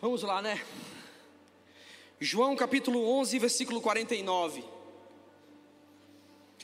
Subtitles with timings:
[0.00, 0.64] Vamos lá, né?
[2.20, 4.62] João capítulo 11, versículo 49.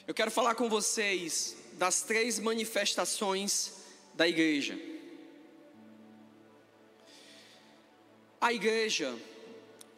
[0.06, 3.72] Eu quero falar com vocês das três manifestações
[4.14, 4.78] da igreja.
[8.40, 9.12] A igreja,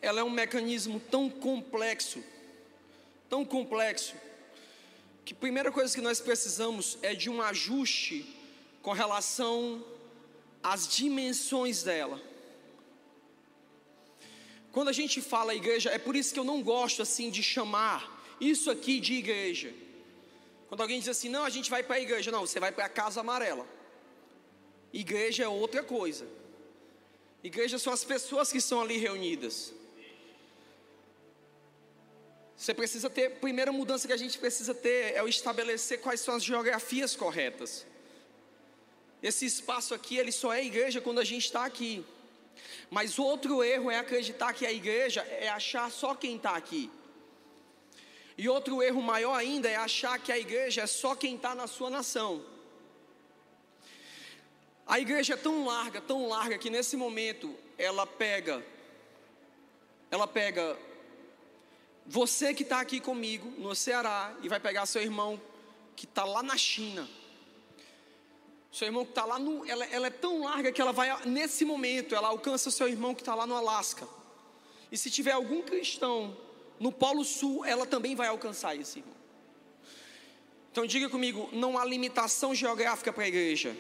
[0.00, 2.24] ela é um mecanismo tão complexo,
[3.28, 4.14] tão complexo,
[5.26, 8.34] que a primeira coisa que nós precisamos é de um ajuste
[8.80, 9.84] com relação
[10.62, 12.18] às dimensões dela.
[14.76, 17.98] Quando a gente fala igreja, é por isso que eu não gosto assim de chamar
[18.38, 19.72] isso aqui de igreja.
[20.68, 22.84] Quando alguém diz assim, não, a gente vai para a igreja, não, você vai para
[22.84, 23.66] a casa amarela.
[24.92, 26.26] Igreja é outra coisa.
[27.42, 29.72] Igreja são as pessoas que estão ali reunidas.
[32.54, 36.20] Você precisa ter, a primeira mudança que a gente precisa ter é o estabelecer quais
[36.20, 37.86] são as geografias corretas.
[39.22, 42.04] Esse espaço aqui, ele só é igreja quando a gente está aqui.
[42.90, 46.90] Mas outro erro é acreditar que a igreja é achar só quem está aqui.
[48.38, 51.66] E outro erro maior ainda é achar que a igreja é só quem está na
[51.66, 52.44] sua nação.
[54.86, 58.64] A igreja é tão larga, tão larga que nesse momento ela pega,
[60.10, 60.78] ela pega
[62.04, 65.40] você que está aqui comigo no Ceará e vai pegar seu irmão
[65.96, 67.08] que está lá na China.
[68.76, 69.64] Seu irmão que está lá no.
[69.64, 73.14] Ela, ela, é tão larga que ela vai, nesse momento, ela alcança o seu irmão
[73.14, 74.06] que está lá no Alasca.
[74.92, 76.36] E se tiver algum cristão
[76.78, 79.16] no Polo Sul, ela também vai alcançar esse irmão.
[80.70, 83.74] Então diga comigo: não há limitação geográfica para a igreja.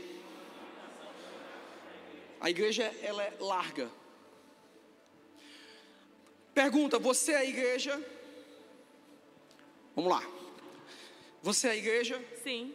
[2.40, 3.90] A igreja ela é larga.
[6.54, 8.02] Pergunta: você é a igreja?
[9.94, 10.26] Vamos lá.
[11.42, 12.24] Você é a igreja?
[12.42, 12.74] Sim.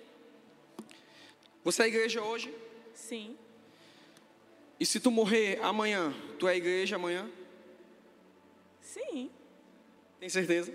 [1.63, 2.53] Você é a igreja hoje?
[2.93, 3.37] Sim.
[4.79, 7.29] E se tu morrer amanhã, tu é a igreja amanhã?
[8.81, 9.29] Sim.
[10.19, 10.73] Tem certeza?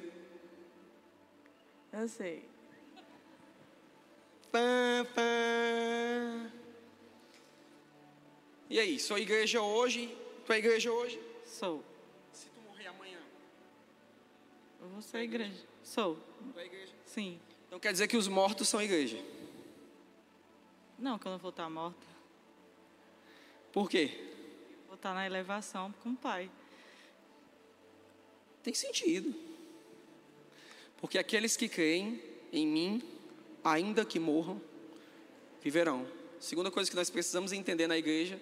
[1.92, 2.44] Eu sei.
[4.52, 6.50] Pá, pá.
[8.70, 10.16] E aí, sou igreja hoje?
[10.44, 11.20] Tu é igreja hoje?
[11.44, 11.82] Sou.
[12.32, 13.18] Se tu morrer amanhã,
[14.80, 15.64] Eu vou ser a igreja.
[15.82, 16.16] Sou.
[16.52, 16.92] tu é igreja?
[17.04, 17.40] Sim.
[17.66, 19.18] Então quer dizer que os mortos são igreja.
[20.98, 22.06] Não, que eu não vou estar morta.
[23.72, 24.10] Por quê?
[24.86, 26.50] Vou estar na elevação com o Pai.
[28.62, 29.34] Tem sentido.
[30.98, 33.02] Porque aqueles que creem em mim,
[33.62, 34.60] ainda que morram,
[35.62, 36.06] viverão.
[36.40, 38.40] Segunda coisa que nós precisamos entender na igreja,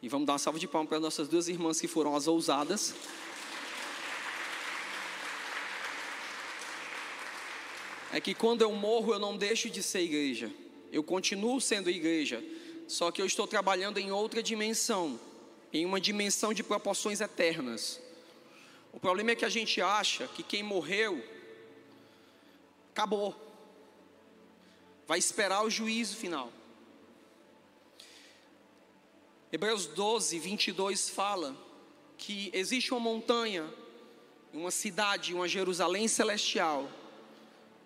[0.00, 2.28] e vamos dar uma salva de palmas para as nossas duas irmãs que foram as
[2.28, 2.94] ousadas.
[8.12, 10.52] É que quando eu morro, eu não deixo de ser igreja.
[10.92, 12.42] Eu continuo sendo igreja,
[12.86, 15.18] só que eu estou trabalhando em outra dimensão,
[15.72, 18.00] em uma dimensão de proporções eternas.
[18.92, 21.22] O problema é que a gente acha que quem morreu
[22.92, 23.34] acabou.
[25.06, 26.50] Vai esperar o juízo final.
[29.52, 31.56] Hebreus 12, 22 fala
[32.18, 33.68] que existe uma montanha,
[34.52, 36.90] uma cidade, uma Jerusalém celestial,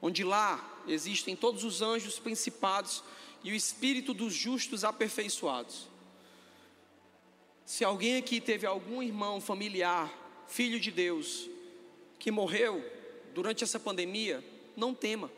[0.01, 3.03] onde lá existem todos os anjos principados
[3.43, 5.89] e o espírito dos justos aperfeiçoados.
[7.65, 10.13] Se alguém aqui teve algum irmão familiar,
[10.49, 11.49] filho de Deus,
[12.19, 12.85] que morreu
[13.35, 14.45] durante essa pandemia,
[14.77, 15.31] não tema,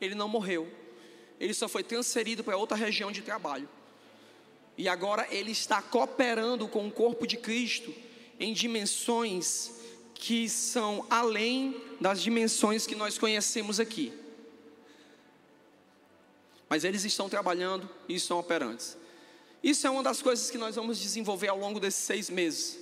[0.00, 0.72] ele não morreu,
[1.40, 3.68] ele só foi transferido para outra região de trabalho.
[4.76, 7.94] E agora ele está cooperando com o corpo de Cristo
[8.38, 9.72] em dimensões
[10.14, 14.12] que são além das dimensões que nós conhecemos aqui.
[16.74, 18.96] Mas eles estão trabalhando e estão operantes.
[19.62, 22.80] Isso é uma das coisas que nós vamos desenvolver ao longo desses seis meses.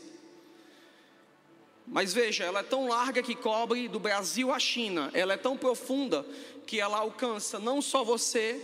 [1.87, 5.59] Mas veja, ela é tão larga que cobre do Brasil à China, ela é tão
[5.59, 6.25] profunda
[6.67, 8.59] que ela alcança não só você,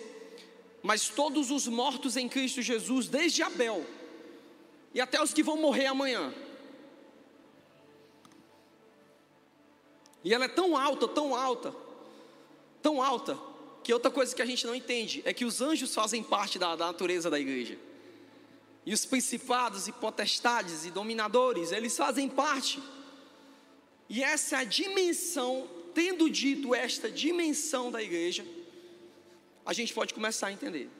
[0.83, 3.84] mas todos os mortos em Cristo Jesus, desde Abel
[4.94, 6.32] e até os que vão morrer amanhã.
[10.25, 11.75] E ela é tão alta, tão alta,
[12.81, 13.38] tão alta,
[13.88, 16.76] que outra coisa que a gente não entende é que os anjos fazem parte da,
[16.76, 17.79] da natureza da igreja.
[18.85, 22.82] E os principados e potestades e dominadores, eles fazem parte.
[24.06, 28.44] E essa é dimensão, tendo dito esta dimensão da igreja,
[29.64, 30.91] a gente pode começar a entender.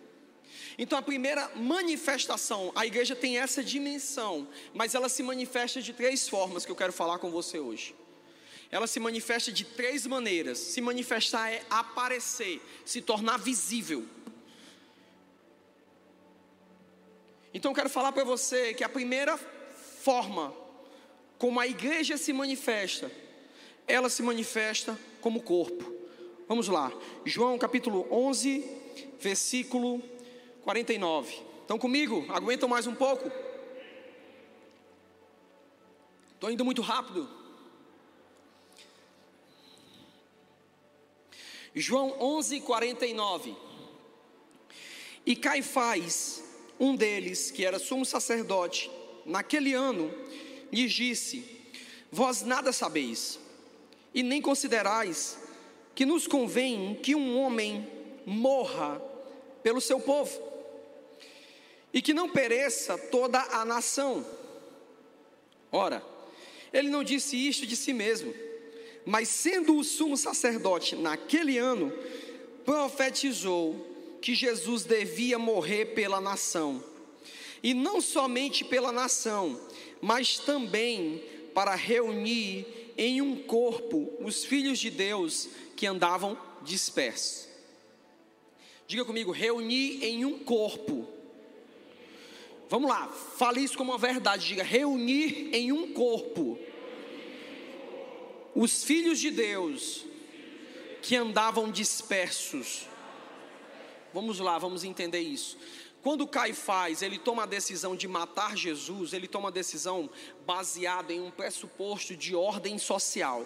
[0.79, 6.27] Então a primeira manifestação, a igreja tem essa dimensão, mas ela se manifesta de três
[6.27, 7.95] formas que eu quero falar com você hoje.
[8.71, 10.59] Ela se manifesta de três maneiras.
[10.59, 14.07] Se manifestar é aparecer, se tornar visível.
[17.53, 19.39] Então eu quero falar para você que a primeira
[20.03, 20.55] forma
[21.39, 23.11] como a igreja se manifesta,
[23.87, 25.95] ela se manifesta como corpo.
[26.47, 26.93] Vamos lá,
[27.25, 28.65] João capítulo 11,
[29.21, 30.03] versículo
[30.63, 31.43] 49.
[31.63, 32.27] Estão comigo?
[32.29, 33.31] Aguentam mais um pouco?
[36.35, 37.38] Estou indo muito rápido.
[41.75, 43.55] João 11, 49.
[45.27, 46.43] E Caifás,
[46.81, 48.91] um deles, que era sumo sacerdote,
[49.27, 50.13] naquele ano,
[50.73, 51.45] lhes disse:
[52.11, 53.39] Vós nada sabeis,
[54.15, 55.39] e nem considerais
[55.95, 57.87] que nos convém que um homem
[58.25, 59.01] morra
[59.63, 60.41] pelo seu povo,
[61.93, 64.25] e que não pereça toda a nação.
[65.71, 66.03] Ora,
[66.73, 68.33] ele não disse isto de si mesmo,
[69.09, 71.91] mas sendo o sumo sacerdote naquele ano,
[72.63, 76.85] profetizou que Jesus devia morrer pela nação,
[77.63, 79.59] e não somente pela nação,
[80.03, 81.25] mas também
[81.55, 87.49] para reunir em um corpo os filhos de Deus que andavam dispersos.
[88.87, 91.09] Diga comigo, reunir em um corpo.
[92.69, 94.49] Vamos lá, fale isso como uma verdade.
[94.49, 96.59] Diga, reunir em um corpo
[98.55, 100.05] os filhos de Deus
[101.03, 102.87] que andavam dispersos.
[104.13, 105.57] Vamos lá, vamos entender isso.
[106.03, 110.09] Quando Caifás ele toma a decisão de matar Jesus, ele toma a decisão
[110.47, 113.45] baseada em um pressuposto de ordem social.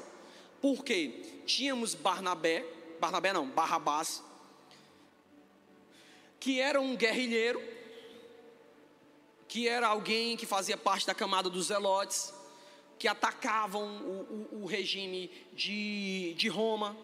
[0.61, 1.43] Por quê?
[1.47, 2.65] Tínhamos Barnabé,
[3.01, 4.23] Barnabé não, Barrabás,
[6.39, 7.63] que era um guerrilheiro,
[9.49, 12.33] que era alguém que fazia parte da camada dos Zelotes,
[13.03, 16.97] que atacavam o, o, o regime de, de Roma,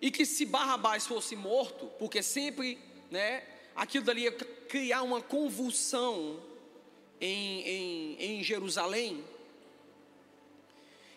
[0.00, 2.76] e que se Barrabás fosse morto, porque sempre,
[3.08, 3.44] né,
[3.76, 6.42] aquilo dali ia criar uma convulsão
[7.20, 9.24] em, em, em Jerusalém.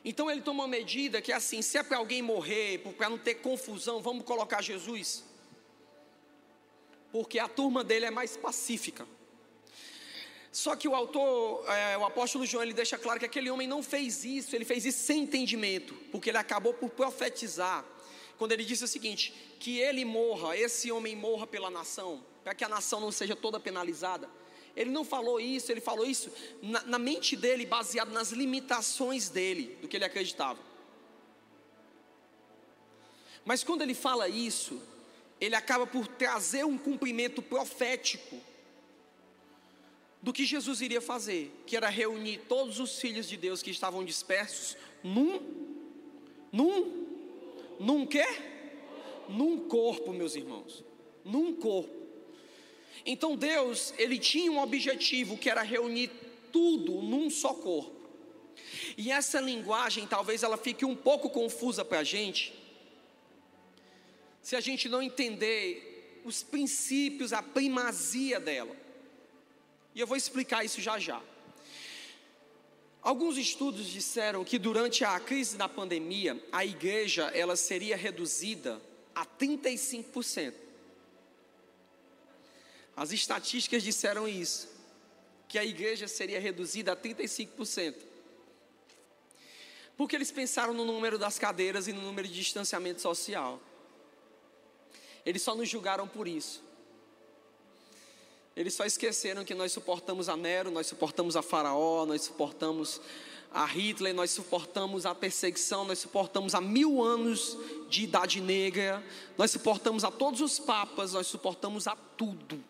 [0.06, 3.18] Então ele toma uma medida que é assim: se é para alguém morrer, para não
[3.18, 5.24] ter confusão, vamos colocar Jesus.
[7.12, 9.08] Porque a turma dele é mais pacífica.
[10.64, 13.82] Só que o autor, é, o apóstolo João, ele deixa claro que aquele homem não
[13.82, 17.86] fez isso, ele fez isso sem entendimento, porque ele acabou por profetizar,
[18.38, 22.66] quando ele disse o seguinte: que ele morra, esse homem morra pela nação para que
[22.66, 24.30] a nação não seja toda penalizada.
[24.76, 26.30] Ele não falou isso, ele falou isso
[26.62, 30.60] na, na mente dele, baseado nas limitações dele, do que ele acreditava.
[33.46, 34.82] Mas quando ele fala isso,
[35.40, 38.50] ele acaba por trazer um cumprimento profético
[40.22, 44.04] do que Jesus iria fazer, que era reunir todos os filhos de Deus que estavam
[44.04, 45.42] dispersos num,
[46.52, 47.06] num,
[47.80, 48.26] num quê?
[49.30, 50.84] Num corpo, meus irmãos,
[51.24, 51.98] num corpo.
[53.06, 56.12] Então Deus, ele tinha um objetivo que era reunir
[56.52, 57.98] tudo num só corpo.
[58.98, 62.54] E essa linguagem talvez ela fique um pouco confusa para a gente,
[64.42, 68.76] se a gente não entender os princípios, a primazia dela.
[69.94, 71.22] E eu vou explicar isso já já.
[73.02, 78.82] Alguns estudos disseram que durante a crise da pandemia, a igreja ela seria reduzida
[79.16, 80.54] a 35%.
[82.96, 84.70] As estatísticas disseram isso,
[85.48, 87.96] que a igreja seria reduzida a 35%.
[89.96, 93.62] Porque eles pensaram no número das cadeiras e no número de distanciamento social.
[95.26, 96.64] Eles só nos julgaram por isso.
[98.60, 103.02] Eles só esqueceram que nós suportamos a Nero, nós suportamos a Faraó, nós suportamos
[103.52, 107.58] a Hitler, nós suportamos a perseguição, nós suportamos a mil anos
[107.90, 109.04] de idade negra,
[109.36, 112.64] nós suportamos a todos os papas, nós suportamos a tudo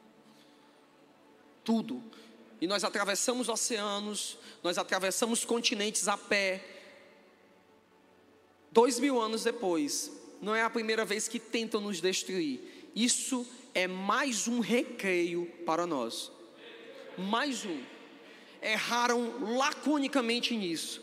[1.70, 2.02] tudo.
[2.60, 6.66] E nós atravessamos oceanos, nós atravessamos continentes a pé.
[8.72, 12.79] Dois mil anos depois, não é a primeira vez que tentam nos destruir.
[12.96, 16.32] Isso é mais um recreio para nós.
[17.18, 17.82] Mais um.
[18.62, 21.02] Erraram laconicamente nisso.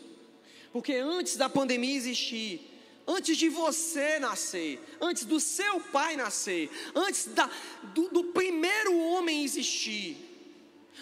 [0.71, 2.61] Porque antes da pandemia existir,
[3.07, 7.49] antes de você nascer, antes do seu pai nascer, antes da,
[7.95, 10.27] do, do primeiro homem existir,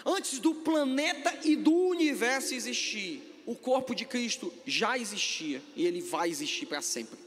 [0.04, 6.00] Antes do planeta e do universo existir, o corpo de Cristo já existia e ele
[6.00, 7.18] vai existir para sempre.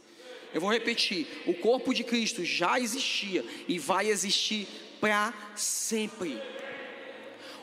[0.54, 4.68] Eu vou repetir: o corpo de Cristo já existia e vai existir
[5.00, 6.42] para sempre.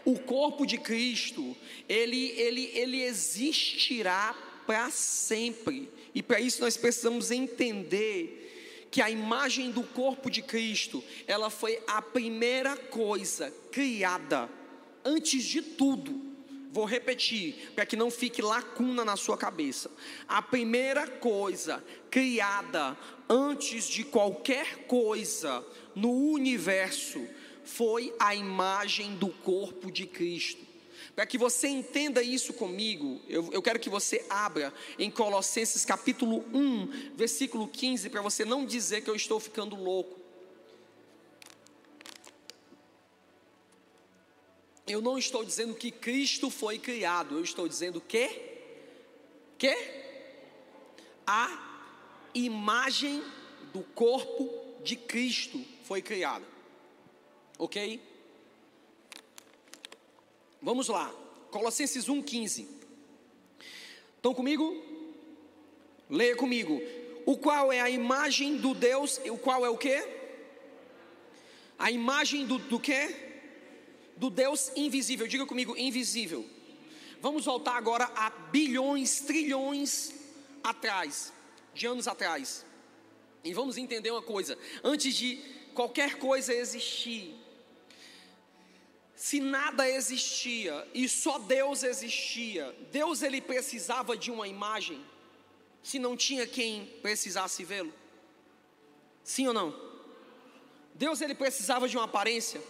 [0.04, 1.56] O corpo de Cristo,
[1.88, 4.34] ele, ele, ele existirá
[4.66, 5.90] para sempre.
[6.14, 11.78] E para isso nós precisamos entender que a imagem do corpo de Cristo, ela foi
[11.86, 14.48] a primeira coisa criada
[15.04, 16.35] antes de tudo,
[16.72, 19.90] Vou repetir, para que não fique lacuna na sua cabeça.
[20.28, 22.96] A primeira coisa criada
[23.28, 27.26] antes de qualquer coisa no universo
[27.64, 30.64] foi a imagem do corpo de Cristo.
[31.14, 36.44] Para que você entenda isso comigo, eu, eu, quero que você abra em Colossenses capítulo
[36.52, 40.25] 1, versículo 15, para você não dizer que eu estou ficando louco.
[44.86, 48.54] Eu não estou dizendo que Cristo foi criado, eu estou dizendo que
[49.58, 49.74] que
[51.26, 51.88] a
[52.34, 53.22] imagem
[53.72, 54.50] do corpo
[54.84, 56.44] de Cristo foi criada.
[57.58, 58.00] OK?
[60.60, 61.12] Vamos lá.
[61.50, 62.68] Colossenses 1:15.
[64.16, 64.82] Estão comigo?
[66.08, 66.80] Leia comigo.
[67.24, 70.06] O qual é a imagem do Deus, o qual é o que?
[71.78, 73.25] A imagem do, do que?
[74.16, 75.26] Do Deus invisível.
[75.26, 76.48] Diga comigo, invisível.
[77.20, 80.14] Vamos voltar agora a bilhões, trilhões
[80.62, 81.32] atrás,
[81.74, 82.64] de anos atrás.
[83.44, 85.36] E vamos entender uma coisa: antes de
[85.74, 87.34] qualquer coisa existir,
[89.14, 95.02] se nada existia e só Deus existia, Deus ele precisava de uma imagem,
[95.82, 97.92] se não tinha quem precisasse vê-lo?
[99.24, 99.86] Sim ou não?
[100.94, 102.60] Deus ele precisava de uma aparência.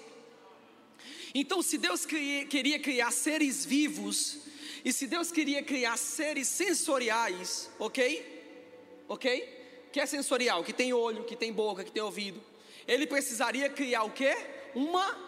[1.34, 4.38] Então, se Deus queria criar seres vivos,
[4.84, 9.04] e se Deus queria criar seres sensoriais, ok?
[9.08, 9.88] Ok?
[9.92, 12.40] Que é sensorial, que tem olho, que tem boca, que tem ouvido.
[12.86, 14.32] Ele precisaria criar o que?
[14.74, 15.26] Uma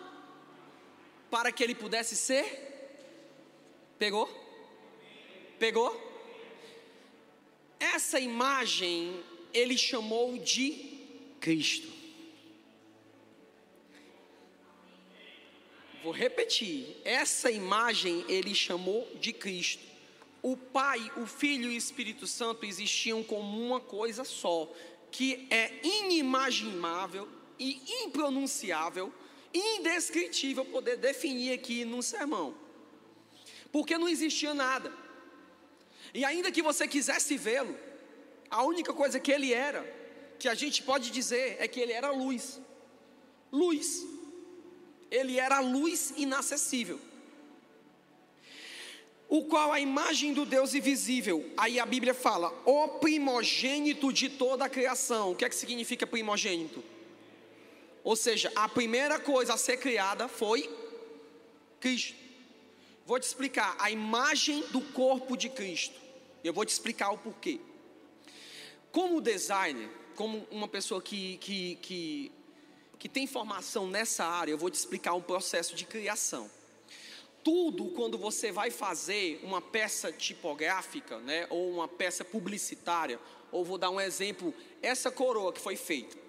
[1.31, 2.69] para que ele pudesse ser.
[3.99, 4.29] Pegou?
[5.59, 5.91] Pegou?
[7.81, 10.99] Essa imagem ele chamou de
[11.41, 11.98] Cristo.
[16.09, 16.97] Vou repetir.
[17.05, 19.85] Essa imagem ele chamou de Cristo.
[20.41, 24.73] O Pai, o Filho e o Espírito Santo existiam como uma coisa só,
[25.11, 29.13] que é inimaginável e impronunciável
[29.53, 32.55] indescritível poder definir aqui num sermão.
[33.71, 34.91] Porque não existia nada.
[36.15, 37.79] E ainda que você quisesse vê-lo,
[38.51, 39.83] a única coisa que ele era,
[40.39, 42.59] que a gente pode dizer, é que ele era luz.
[43.53, 44.18] Luz.
[45.11, 47.01] Ele era luz inacessível.
[49.29, 51.51] O qual a imagem do Deus invisível.
[51.57, 55.33] Aí a Bíblia fala, o primogênito de toda a criação.
[55.33, 56.83] O que é que significa primogênito?
[58.03, 60.71] Ou seja, a primeira coisa a ser criada foi
[61.79, 62.17] Cristo.
[63.05, 65.99] Vou te explicar a imagem do corpo de Cristo.
[66.43, 67.61] Eu vou te explicar o porquê.
[68.91, 72.33] Como designer, como uma pessoa que, que, que,
[72.99, 76.51] que tem formação nessa área, eu vou te explicar um processo de criação.
[77.45, 83.19] Tudo quando você vai fazer uma peça tipográfica, né, ou uma peça publicitária,
[83.53, 84.53] ou vou dar um exemplo,
[84.83, 86.29] essa coroa que foi feita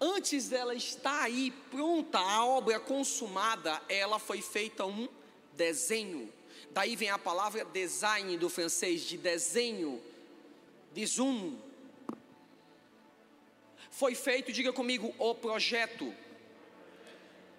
[0.00, 5.08] Antes dela estar aí pronta, a obra consumada, ela foi feita um
[5.54, 6.32] desenho.
[6.72, 10.02] Daí vem a palavra design do francês, de desenho,
[10.92, 11.56] de zoom.
[13.96, 16.12] Foi feito, diga comigo, o projeto.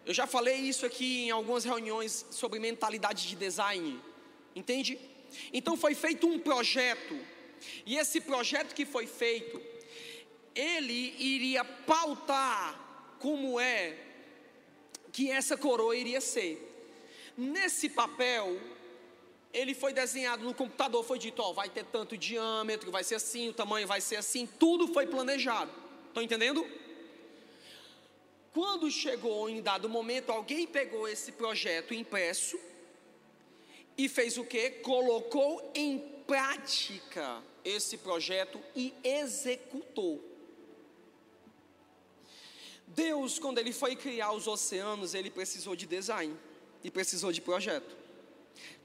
[0.06, 4.02] Eu já falei isso aqui em algumas reuniões sobre mentalidade de design,
[4.54, 5.00] entende?
[5.54, 7.18] Então foi feito um projeto,
[7.86, 9.62] e esse projeto que foi feito,
[10.54, 13.98] ele iria pautar como é
[15.14, 16.54] que essa coroa iria ser.
[17.38, 18.60] Nesse papel,
[19.54, 23.48] ele foi desenhado no computador, foi dito, ó, vai ter tanto diâmetro, vai ser assim,
[23.48, 25.85] o tamanho vai ser assim, tudo foi planejado.
[26.16, 26.66] Estão entendendo?
[28.54, 32.58] Quando chegou em dado momento, alguém pegou esse projeto impresso
[33.98, 34.70] e fez o que?
[34.70, 40.24] Colocou em prática esse projeto e executou.
[42.88, 46.34] Deus, quando ele foi criar os oceanos, ele precisou de design
[46.82, 47.94] e precisou de projeto.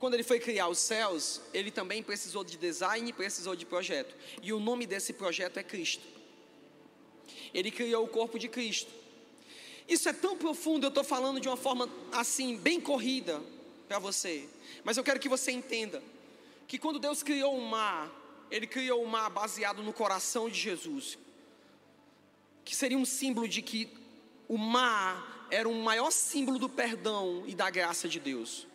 [0.01, 4.17] Quando ele foi criar os céus, ele também precisou de design e precisou de projeto.
[4.43, 6.20] E o nome desse projeto é Cristo.
[7.52, 8.90] Ele criou o corpo de Cristo.
[9.88, 13.42] Isso é tão profundo, eu estou falando de uma forma assim, bem corrida
[13.88, 14.49] para você.
[14.85, 16.02] Mas eu quero que você entenda
[16.69, 18.09] que quando Deus criou o mar,
[18.50, 21.19] Ele criou o mar baseado no coração de Jesus,
[22.64, 23.88] que seria um símbolo de que
[24.49, 28.69] o mar era o maior símbolo do perdão e da graça de Deus.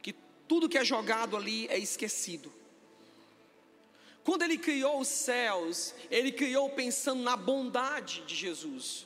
[0.00, 0.14] Que
[0.46, 2.52] tudo que é jogado ali é esquecido.
[4.30, 9.04] Quando ele criou os céus, ele criou pensando na bondade de Jesus.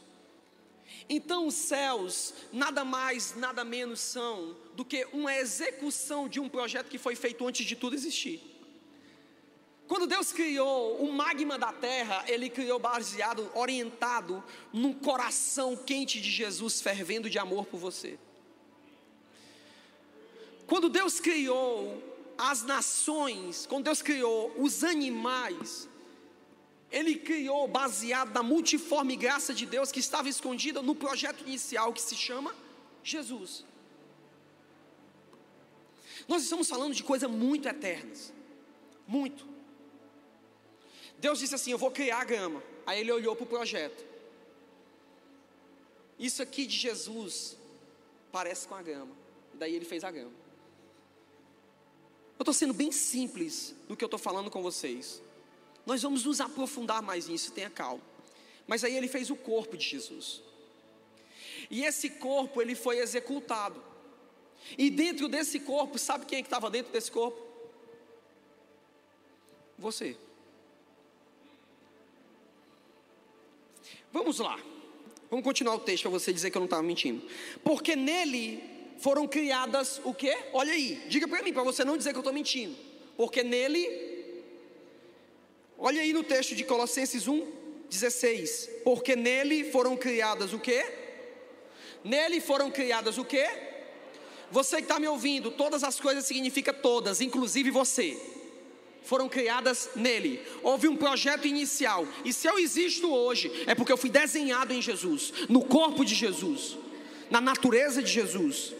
[1.08, 6.90] Então os céus nada mais, nada menos são do que uma execução de um projeto
[6.90, 8.38] que foi feito antes de tudo existir.
[9.88, 16.30] Quando Deus criou o magma da terra, Ele criou baseado, orientado num coração quente de
[16.30, 18.18] Jesus, fervendo de amor por você.
[20.66, 25.88] Quando Deus criou as nações, quando Deus criou os animais,
[26.90, 32.02] Ele criou baseado na multiforme graça de Deus que estava escondida no projeto inicial que
[32.02, 32.54] se chama
[33.02, 33.64] Jesus.
[36.26, 38.32] Nós estamos falando de coisas muito eternas,
[39.06, 39.46] muito.
[41.18, 42.62] Deus disse assim: Eu vou criar a grama.
[42.86, 44.04] Aí ele olhou para o projeto.
[46.18, 47.56] Isso aqui de Jesus
[48.30, 49.14] parece com a grama.
[49.54, 50.43] Daí ele fez a grama.
[52.38, 55.22] Eu estou sendo bem simples no que eu estou falando com vocês.
[55.86, 58.02] Nós vamos nos aprofundar mais nisso, tenha calma.
[58.66, 60.42] Mas aí ele fez o corpo de Jesus.
[61.70, 63.82] E esse corpo ele foi executado.
[64.78, 67.40] E dentro desse corpo, sabe quem é que estava dentro desse corpo?
[69.78, 70.16] Você.
[74.12, 74.58] Vamos lá.
[75.30, 77.26] Vamos continuar o texto para você dizer que eu não estava mentindo.
[77.62, 78.73] Porque nele
[79.04, 80.34] foram criadas o quê?
[80.54, 82.74] Olha aí, diga para mim, para você não dizer que eu estou mentindo.
[83.18, 83.82] Porque nele,
[85.78, 87.46] olha aí no texto de Colossenses 1,
[87.90, 88.70] 16.
[88.82, 90.82] Porque nele foram criadas o quê?
[92.02, 93.46] Nele foram criadas o quê?
[94.50, 98.18] Você que está me ouvindo, todas as coisas significa todas, inclusive você.
[99.02, 100.40] Foram criadas nele.
[100.62, 102.08] Houve um projeto inicial.
[102.24, 106.14] E se eu existo hoje, é porque eu fui desenhado em Jesus, no corpo de
[106.14, 106.78] Jesus,
[107.30, 108.72] na natureza de Jesus.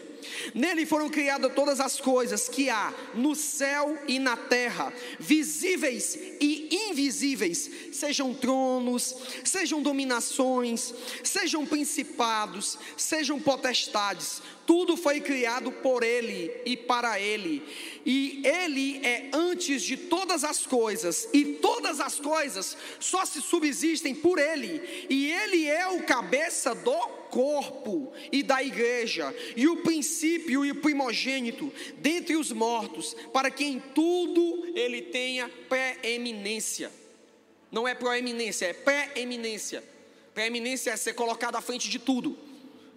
[0.53, 6.89] Nele foram criadas todas as coisas que há no céu e na terra, visíveis e
[6.89, 16.75] invisíveis, sejam tronos, sejam dominações, sejam principados, sejam potestades, tudo foi criado por Ele e
[16.75, 17.63] para Ele,
[18.05, 24.15] e Ele é antes de todas as coisas, e todas as coisas só se subsistem
[24.15, 26.97] por Ele, e Ele é o cabeça do
[27.29, 33.65] corpo e da igreja, e o princípio e o primogênito dentre os mortos, para que
[33.65, 36.91] em tudo Ele tenha preeminência.
[37.71, 39.83] Não é proeminência, é preeminência.
[40.33, 42.44] Preeminência é ser colocado à frente de tudo.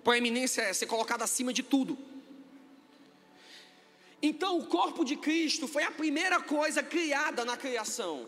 [0.09, 1.99] Proeminência é ser colocado acima de tudo.
[4.23, 8.27] Então, o corpo de Cristo foi a primeira coisa criada na criação.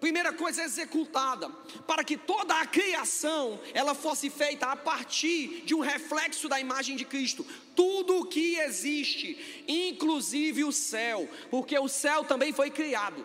[0.00, 1.50] Primeira coisa executada,
[1.86, 6.96] para que toda a criação ela fosse feita a partir de um reflexo da imagem
[6.96, 7.46] de Cristo.
[7.76, 13.24] Tudo o que existe, inclusive o céu, porque o céu também foi criado.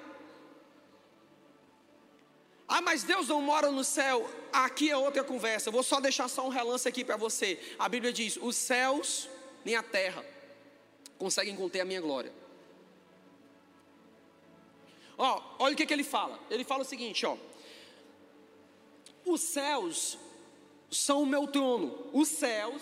[2.76, 4.28] Ah, mas Deus não mora no céu.
[4.52, 5.70] Aqui é outra conversa.
[5.70, 7.60] Eu vou só deixar só um relance aqui para você.
[7.78, 9.30] A Bíblia diz: os céus
[9.64, 10.26] nem a terra
[11.20, 12.34] conseguem conter a minha glória.
[15.16, 16.40] Ó, olha o que, que ele fala.
[16.50, 17.38] Ele fala o seguinte, ó.
[19.24, 20.18] Os céus
[20.90, 22.10] são o meu trono.
[22.12, 22.82] Os céus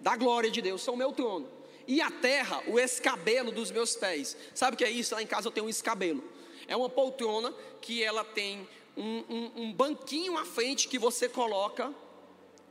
[0.00, 1.48] da glória de Deus são o meu trono.
[1.86, 4.36] E a terra, o escabelo dos meus pés.
[4.54, 5.14] Sabe o que é isso?
[5.14, 6.22] Lá em casa eu tenho um escabelo.
[6.68, 11.92] É uma poltrona que ela tem um, um, um banquinho à frente que você coloca,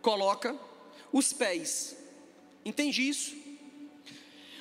[0.02, 0.58] coloca
[1.12, 1.96] os pés.
[2.64, 3.36] Entende isso?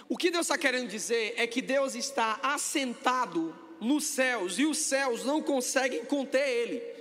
[0.08, 4.78] O que Deus está querendo dizer é que Deus está assentado nos céus e os
[4.78, 6.98] céus não conseguem conter Ele.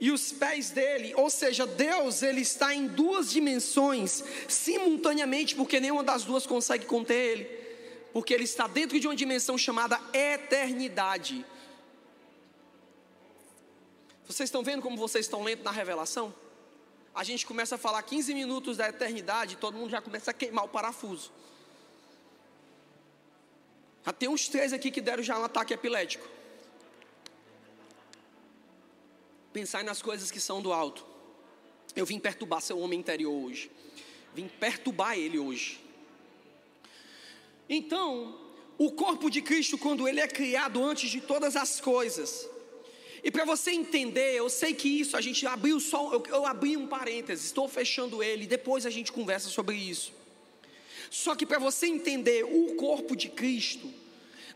[0.00, 6.04] E os pés dele, ou seja, Deus, ele está em duas dimensões simultaneamente, porque nenhuma
[6.04, 7.44] das duas consegue conter ele,
[8.12, 11.44] porque ele está dentro de uma dimensão chamada eternidade.
[14.28, 16.34] Vocês estão vendo como vocês estão lentos na revelação?
[17.14, 20.66] A gente começa a falar 15 minutos da eternidade, todo mundo já começa a queimar
[20.66, 21.32] o parafuso.
[24.04, 26.28] Já tem uns três aqui que deram já um ataque epilético.
[29.50, 31.06] Pensar nas coisas que são do alto.
[31.96, 33.70] Eu vim perturbar seu homem interior hoje.
[34.34, 35.82] Vim perturbar ele hoje.
[37.66, 38.38] Então,
[38.76, 42.48] o corpo de Cristo, quando ele é criado antes de todas as coisas,
[43.22, 46.76] e para você entender, eu sei que isso a gente abriu só, eu, eu abri
[46.76, 50.12] um parênteses, estou fechando ele, depois a gente conversa sobre isso.
[51.10, 53.92] Só que para você entender o corpo de Cristo,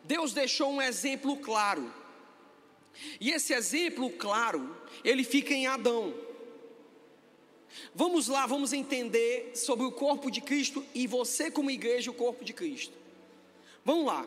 [0.05, 1.93] Deus deixou um exemplo claro.
[3.21, 6.15] E esse exemplo claro, ele fica em Adão.
[7.95, 12.45] Vamos lá, vamos entender sobre o corpo de Cristo e você, como igreja, o corpo
[12.45, 12.97] de Cristo.
[13.85, 14.27] Vamos lá.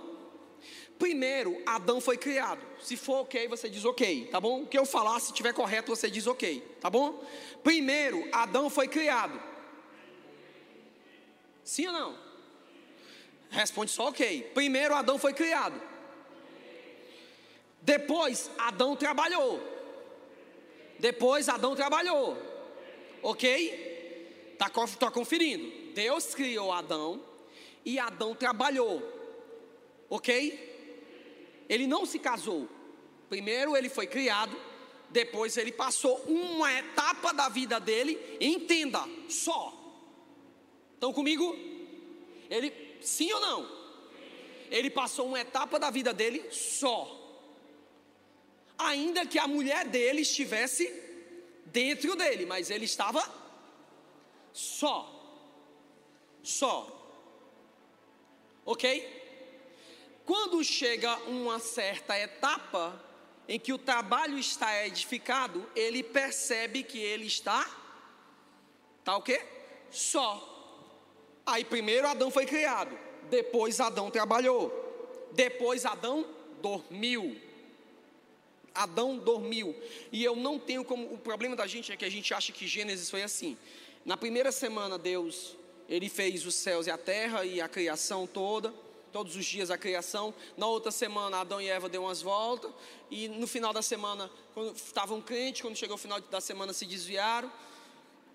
[0.98, 2.62] Primeiro, Adão foi criado.
[2.86, 4.62] Se for ok, você diz ok, tá bom?
[4.62, 7.20] O que eu falar, se estiver correto, você diz ok, tá bom?
[7.64, 9.42] Primeiro, Adão foi criado.
[11.64, 12.20] Sim ou não?
[13.50, 14.52] Responde só ok.
[14.54, 15.82] Primeiro Adão foi criado.
[17.82, 19.60] Depois Adão trabalhou.
[21.00, 22.38] Depois Adão trabalhou.
[23.24, 24.54] Ok?
[24.54, 25.92] Está tá conferindo.
[25.96, 27.20] Deus criou Adão
[27.84, 29.02] e Adão trabalhou.
[30.08, 30.76] Ok?
[31.68, 32.75] Ele não se casou.
[33.30, 34.56] Primeiro ele foi criado,
[35.10, 39.74] depois ele passou uma etapa da vida dele, entenda, só.
[40.94, 41.56] Estão comigo?
[42.50, 43.86] Ele, sim ou não?
[44.70, 47.22] Ele passou uma etapa da vida dele só.
[48.78, 50.92] Ainda que a mulher dele estivesse
[51.66, 53.24] dentro dele, mas ele estava
[54.52, 55.12] só.
[56.44, 56.92] Só.
[58.66, 59.16] Ok?
[60.26, 63.00] Quando chega uma certa etapa
[63.48, 67.64] em que o trabalho está edificado, ele percebe que ele está
[69.04, 69.42] tá o quê?
[69.92, 70.52] Só.
[71.46, 72.98] Aí primeiro Adão foi criado,
[73.30, 76.26] depois Adão trabalhou, depois Adão
[76.62, 77.40] dormiu.
[78.74, 79.76] Adão dormiu.
[80.12, 81.14] E eu não tenho como.
[81.14, 83.58] O problema da gente é que a gente acha que Gênesis foi assim.
[84.04, 85.56] Na primeira semana, Deus,
[85.88, 88.74] ele fez os céus e a terra e a criação toda
[89.16, 90.34] todos os dias a criação.
[90.58, 92.70] Na outra semana, Adão e Eva deu umas voltas.
[93.10, 96.86] E no final da semana, quando estavam crentes, quando chegou o final da semana, se
[96.86, 97.50] desviaram.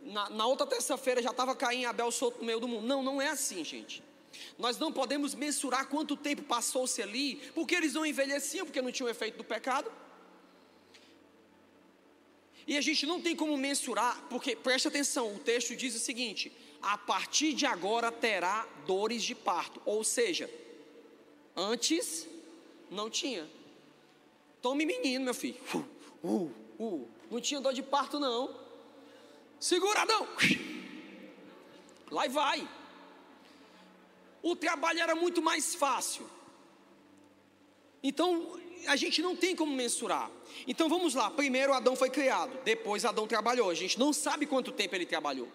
[0.00, 2.86] Na, na outra terça-feira já estava Caim e Abel solto no meio do mundo.
[2.86, 4.02] Não, não é assim, gente.
[4.58, 9.08] Nós não podemos mensurar quanto tempo passou-se ali, porque eles não envelheciam, porque não tinham
[9.08, 9.92] o efeito do pecado.
[12.66, 16.50] E a gente não tem como mensurar, porque preste atenção, o texto diz o seguinte:
[16.80, 20.48] a partir de agora terá dores de parto, ou seja,
[21.60, 22.26] Antes,
[22.90, 23.46] não tinha.
[24.62, 25.60] Tome menino, meu filho.
[25.74, 27.08] Uh, uh, uh.
[27.30, 28.58] Não tinha dor de parto, não.
[29.58, 30.26] Seguradão.
[32.10, 32.68] Lá e vai.
[34.42, 36.26] O trabalho era muito mais fácil.
[38.02, 40.30] Então, a gente não tem como mensurar.
[40.66, 41.30] Então vamos lá.
[41.30, 43.68] Primeiro Adão foi criado, depois Adão trabalhou.
[43.68, 45.48] A gente não sabe quanto tempo ele trabalhou.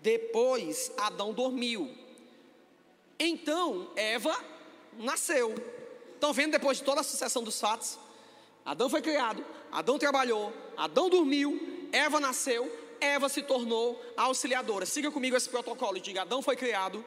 [0.00, 1.94] Depois Adão dormiu.
[3.18, 4.34] Então Eva
[4.98, 5.54] nasceu.
[6.14, 7.98] Estão vendo depois de toda a sucessão dos fatos?
[8.64, 14.84] Adão foi criado, Adão trabalhou, Adão dormiu, Eva nasceu, Eva se tornou auxiliadora.
[14.84, 17.04] Siga comigo esse protocolo e diga: Adão foi criado,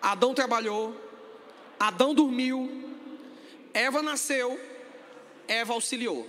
[0.00, 0.94] Adão trabalhou,
[1.78, 2.70] Adão dormiu,
[3.74, 4.58] Eva nasceu,
[5.48, 6.28] Eva auxiliou.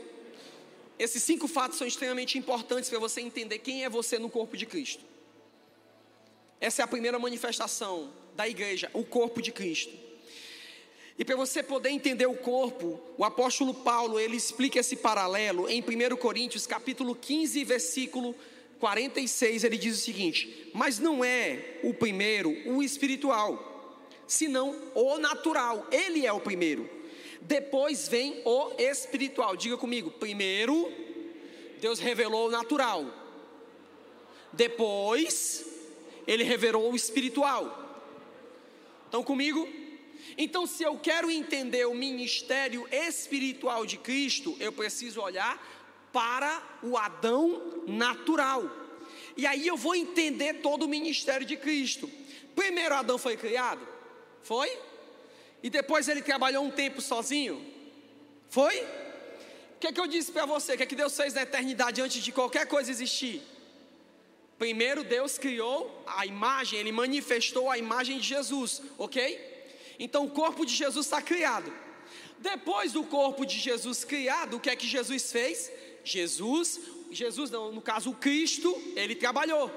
[0.97, 4.65] Esses cinco fatos são extremamente importantes para você entender quem é você no corpo de
[4.65, 5.05] Cristo.
[6.59, 10.06] Essa é a primeira manifestação da igreja, o corpo de Cristo.
[11.17, 15.81] E para você poder entender o corpo, o apóstolo Paulo, ele explica esse paralelo em
[15.81, 18.35] 1 Coríntios, capítulo 15, versículo
[18.79, 25.87] 46, ele diz o seguinte: "Mas não é o primeiro o espiritual, senão o natural.
[25.91, 26.87] Ele é o primeiro.
[27.41, 29.55] Depois vem o espiritual.
[29.55, 30.91] Diga comigo, primeiro
[31.79, 33.05] Deus revelou o natural.
[34.53, 35.65] Depois
[36.27, 37.85] ele revelou o espiritual.
[39.05, 39.67] Estão comigo?
[40.35, 45.61] Então, se eu quero entender o ministério espiritual de Cristo, eu preciso olhar
[46.11, 48.63] para o Adão natural.
[49.35, 52.09] E aí eu vou entender todo o ministério de Cristo.
[52.55, 53.87] Primeiro Adão foi criado?
[54.41, 54.75] Foi?
[55.61, 57.63] E depois ele trabalhou um tempo sozinho?
[58.49, 58.81] Foi?
[59.75, 60.73] O que, é que eu disse para você?
[60.73, 63.43] O que, é que Deus fez na eternidade antes de qualquer coisa existir?
[64.57, 69.56] Primeiro Deus criou a imagem, Ele manifestou a imagem de Jesus, ok?
[69.99, 71.71] Então o corpo de Jesus está criado.
[72.39, 75.71] Depois do corpo de Jesus criado, o que é que Jesus fez?
[76.03, 76.79] Jesus,
[77.11, 79.71] Jesus não, no caso o Cristo, ele trabalhou.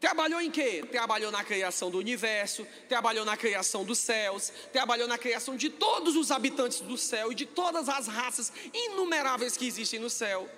[0.00, 0.84] Trabalhou em quê?
[0.88, 6.14] Trabalhou na criação do universo, trabalhou na criação dos céus, trabalhou na criação de todos
[6.14, 10.48] os habitantes do céu e de todas as raças inumeráveis que existem no céu.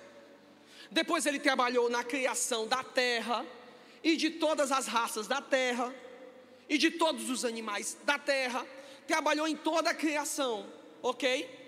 [0.91, 3.43] Depois ele trabalhou na criação da terra
[4.03, 5.91] e de todas as raças da terra
[6.69, 8.65] e de todos os animais da terra,
[9.07, 10.65] trabalhou em toda a criação,
[11.01, 11.59] ok?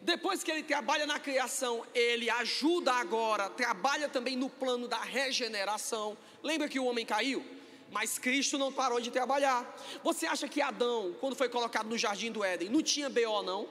[0.00, 6.16] Depois que ele trabalha na criação, ele ajuda agora, trabalha também no plano da regeneração.
[6.42, 7.44] Lembra que o homem caiu?
[7.90, 9.60] Mas Cristo não parou de trabalhar.
[10.02, 13.68] Você acha que Adão, quando foi colocado no jardim do Éden, não tinha BO não?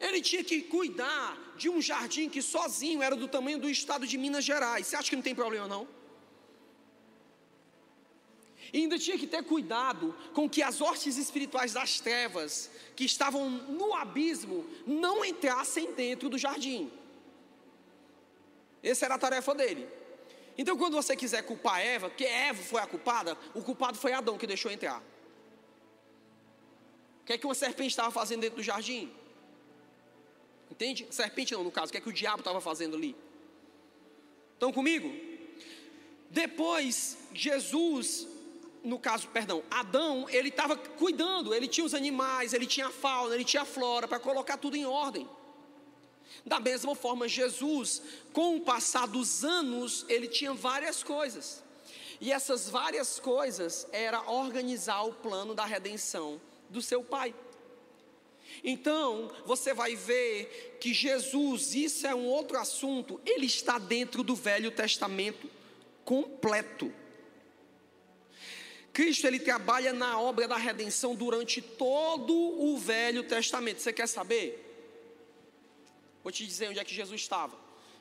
[0.00, 4.18] Ele tinha que cuidar de um jardim que sozinho era do tamanho do estado de
[4.18, 4.86] Minas Gerais.
[4.86, 5.86] Você acha que não tem problema não?
[8.74, 13.48] E ainda tinha que ter cuidado com que as hostes espirituais das trevas, que estavam
[13.48, 16.90] no abismo, não entrassem dentro do jardim.
[18.82, 19.86] Essa era a tarefa dele.
[20.58, 24.36] Então, quando você quiser culpar Eva, que Eva foi a culpada, o culpado foi Adão
[24.36, 25.00] que deixou entrar.
[27.22, 29.12] O que é que uma serpente estava fazendo dentro do jardim?
[30.68, 31.06] Entende?
[31.12, 33.14] Serpente não, no caso, o que é que o diabo estava fazendo ali?
[34.54, 35.14] Estão comigo?
[36.28, 38.33] Depois, Jesus,
[38.84, 43.34] no caso, perdão, Adão, ele estava cuidando, ele tinha os animais, ele tinha a fauna,
[43.34, 45.28] ele tinha a flora, para colocar tudo em ordem.
[46.44, 51.64] Da mesma forma, Jesus, com o passar dos anos, ele tinha várias coisas.
[52.20, 57.34] E essas várias coisas era organizar o plano da redenção do seu pai.
[58.62, 64.34] Então, você vai ver que Jesus, isso é um outro assunto, ele está dentro do
[64.34, 65.50] Velho Testamento
[66.04, 66.92] completo.
[68.94, 73.82] Cristo ele trabalha na obra da redenção durante todo o Velho Testamento.
[73.82, 74.60] Você quer saber?
[76.22, 77.58] Vou te dizer onde é que Jesus estava.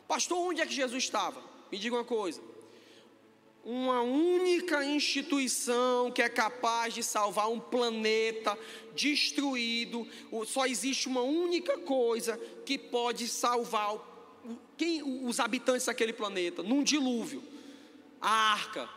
[0.07, 1.43] Pastor, onde é que Jesus estava?
[1.71, 2.39] Me diga uma coisa.
[3.65, 8.55] Uma única instituição que é capaz de salvar um planeta
[8.93, 10.07] destruído.
[10.45, 13.97] Só existe uma única coisa que pode salvar
[14.77, 17.43] quem, os habitantes daquele planeta num dilúvio.
[18.21, 18.87] A arca.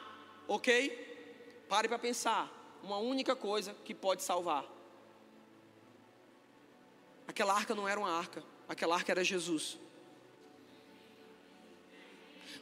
[0.47, 1.06] Ok?
[1.69, 2.53] Pare para pensar.
[2.83, 4.65] Uma única coisa que pode salvar.
[7.27, 9.79] Aquela arca não era uma arca Aquela arca era Jesus.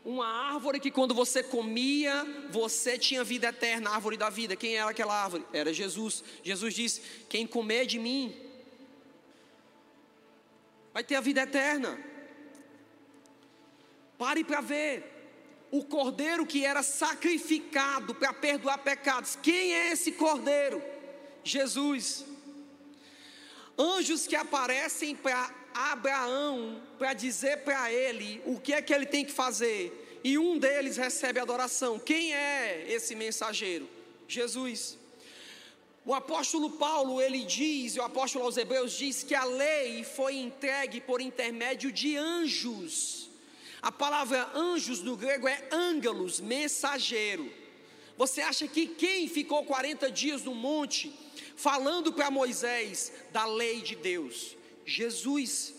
[0.05, 4.55] Uma árvore que quando você comia, você tinha vida eterna, a árvore da vida.
[4.55, 5.47] Quem era aquela árvore?
[5.51, 6.23] Era Jesus.
[6.43, 8.37] Jesus disse: Quem comer de mim
[10.93, 11.99] vai ter a vida eterna.
[14.19, 15.13] Pare para ver.
[15.76, 19.37] O cordeiro que era sacrificado para perdoar pecados.
[19.42, 20.80] Quem é esse cordeiro?
[21.42, 22.24] Jesus.
[23.76, 29.24] Anjos que aparecem para Abraão para dizer para ele o que é que ele tem
[29.24, 30.20] que fazer.
[30.22, 31.98] E um deles recebe adoração.
[31.98, 33.88] Quem é esse mensageiro?
[34.28, 34.96] Jesus.
[36.06, 41.00] O apóstolo Paulo, ele diz, o apóstolo aos Hebreus diz que a lei foi entregue
[41.00, 43.23] por intermédio de anjos.
[43.85, 47.53] A palavra anjos no grego é ângelos, mensageiro.
[48.16, 51.14] Você acha que quem ficou 40 dias no monte
[51.55, 54.57] falando para Moisés da lei de Deus?
[54.87, 55.75] Jesus.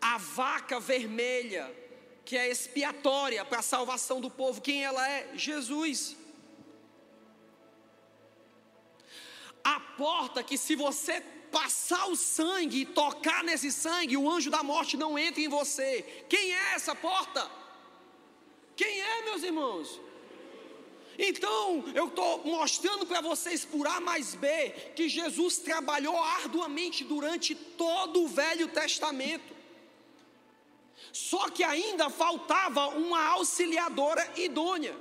[0.00, 1.68] A vaca vermelha,
[2.24, 5.32] que é expiatória para a salvação do povo, quem ela é?
[5.34, 6.16] Jesus.
[9.64, 14.62] A porta que, se você passar o sangue e tocar nesse sangue, o anjo da
[14.62, 16.24] morte não entra em você.
[16.28, 17.50] Quem é essa porta?
[18.76, 20.00] Quem é, meus irmãos?
[21.18, 27.56] Então, eu estou mostrando para vocês por A mais B que Jesus trabalhou arduamente durante
[27.56, 29.52] todo o Velho Testamento.
[31.12, 34.96] Só que ainda faltava uma auxiliadora idônea.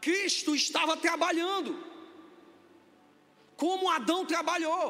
[0.00, 1.91] Cristo estava trabalhando,
[3.62, 4.84] como Adão trabalhou.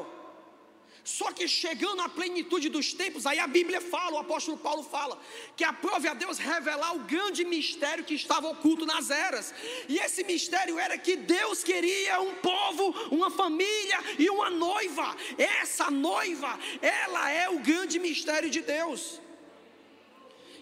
[1.03, 5.15] Só que chegando à plenitude dos tempos, aí a Bíblia fala, o apóstolo Paulo fala,
[5.55, 9.53] que aprove a Deus revelar o grande mistério que estava oculto nas eras.
[9.87, 15.15] E esse mistério era que Deus queria um povo, uma família e uma noiva.
[15.37, 19.21] Essa noiva, ela é o grande mistério de Deus.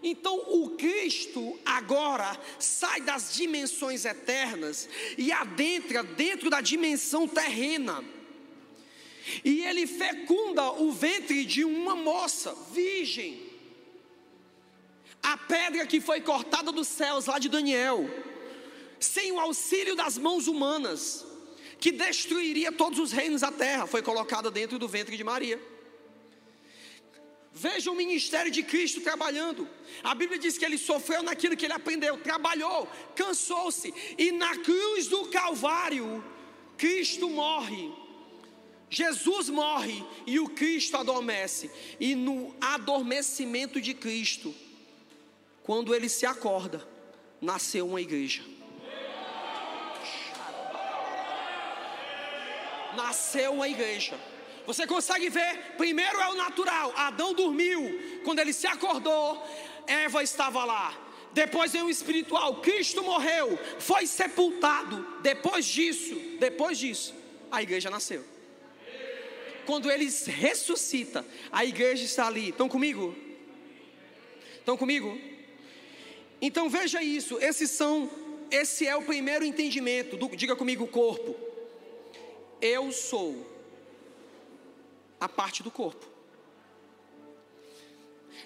[0.04, 8.04] Então o Cristo agora sai das dimensões eternas e adentra dentro da dimensão terrena.
[9.46, 13.50] E ele fecunda o ventre de uma moça virgem.
[15.22, 18.10] A pedra que foi cortada dos céus lá de Daniel,
[19.00, 21.26] sem o auxílio das mãos humanas,
[21.80, 25.62] que destruiria todos os reinos da terra, foi colocada dentro do ventre de Maria.
[27.54, 29.68] Veja o ministério de Cristo trabalhando.
[30.04, 35.08] A Bíblia diz que ele sofreu naquilo que ele aprendeu, trabalhou, cansou-se, e na cruz
[35.08, 36.24] do Calvário,
[36.78, 37.92] Cristo morre
[38.92, 41.72] Jesus morre e o Cristo adormece.
[41.98, 44.54] E no adormecimento de Cristo,
[45.64, 46.86] quando ele se acorda,
[47.40, 48.44] nasceu uma igreja.
[52.98, 54.20] Nasceu uma igreja.
[54.66, 55.76] Você consegue ver?
[55.78, 56.94] Primeiro é o natural.
[56.96, 58.22] Adão dormiu.
[58.24, 59.42] Quando ele se acordou,
[59.88, 60.98] Eva estava lá.
[61.34, 62.62] Depois vem o espiritual.
[62.62, 65.06] Cristo morreu, foi sepultado.
[65.22, 67.16] Depois disso, depois disso,
[67.50, 68.24] a igreja nasceu
[69.66, 72.50] quando ele ressuscita, a igreja está ali.
[72.50, 73.16] Estão comigo?
[74.58, 75.18] Estão comigo?
[76.42, 78.10] Então veja isso, esses são,
[78.50, 81.36] esse é o primeiro entendimento, do, diga comigo, corpo.
[82.62, 83.46] Eu sou
[85.22, 86.04] a parte do corpo.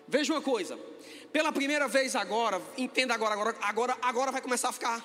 [0.05, 0.77] Veja uma coisa.
[1.31, 5.03] Pela primeira vez agora, entenda agora, agora, agora, agora vai começar a ficar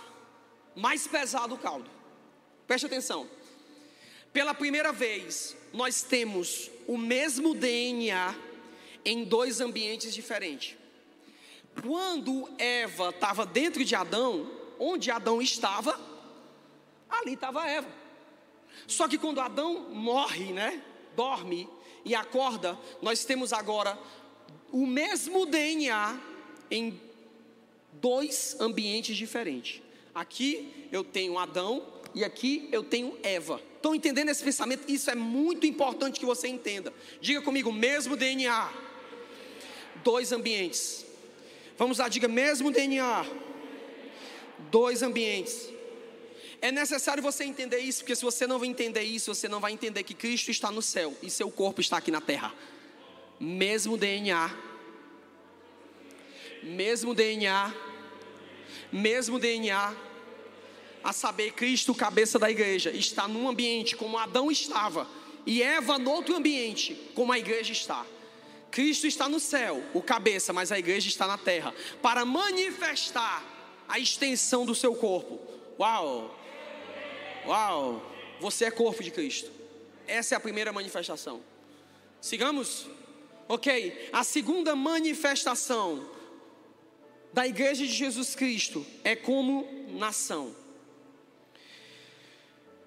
[0.74, 1.88] mais pesado o caldo.
[2.66, 3.28] Preste atenção.
[4.32, 8.34] Pela primeira vez, nós temos o mesmo DNA
[9.04, 10.76] em dois ambientes diferentes.
[11.82, 15.98] Quando Eva estava dentro de Adão, onde Adão estava,
[17.08, 17.88] ali estava Eva.
[18.86, 20.82] Só que quando Adão morre, né?
[21.20, 21.68] Dorme
[22.02, 23.98] e acorda, nós temos agora
[24.72, 26.18] o mesmo DNA
[26.70, 26.98] em
[27.92, 29.82] dois ambientes diferentes.
[30.14, 33.60] Aqui eu tenho Adão e aqui eu tenho Eva.
[33.76, 34.90] Estão entendendo esse pensamento?
[34.90, 36.90] Isso é muito importante que você entenda.
[37.20, 38.72] Diga comigo, mesmo DNA.
[40.02, 41.04] Dois ambientes.
[41.76, 43.26] Vamos lá, diga mesmo DNA.
[44.70, 45.68] Dois ambientes.
[46.62, 50.02] É necessário você entender isso, porque se você não entender isso, você não vai entender
[50.02, 52.52] que Cristo está no céu e seu corpo está aqui na terra.
[53.38, 54.54] Mesmo DNA.
[56.62, 57.74] Mesmo DNA.
[58.92, 59.96] Mesmo DNA.
[61.02, 65.08] A saber, Cristo, cabeça da igreja, está num ambiente como Adão estava,
[65.46, 68.04] e Eva no outro ambiente, como a igreja está.
[68.70, 73.42] Cristo está no céu, o cabeça, mas a igreja está na terra, para manifestar
[73.88, 75.40] a extensão do seu corpo.
[75.78, 76.38] Uau!
[77.46, 78.02] Uau!
[78.40, 79.50] Você é corpo de Cristo.
[80.06, 81.40] Essa é a primeira manifestação.
[82.20, 82.86] Sigamos?
[83.48, 84.08] Ok.
[84.12, 86.08] A segunda manifestação
[87.32, 90.54] da igreja de Jesus Cristo é como nação.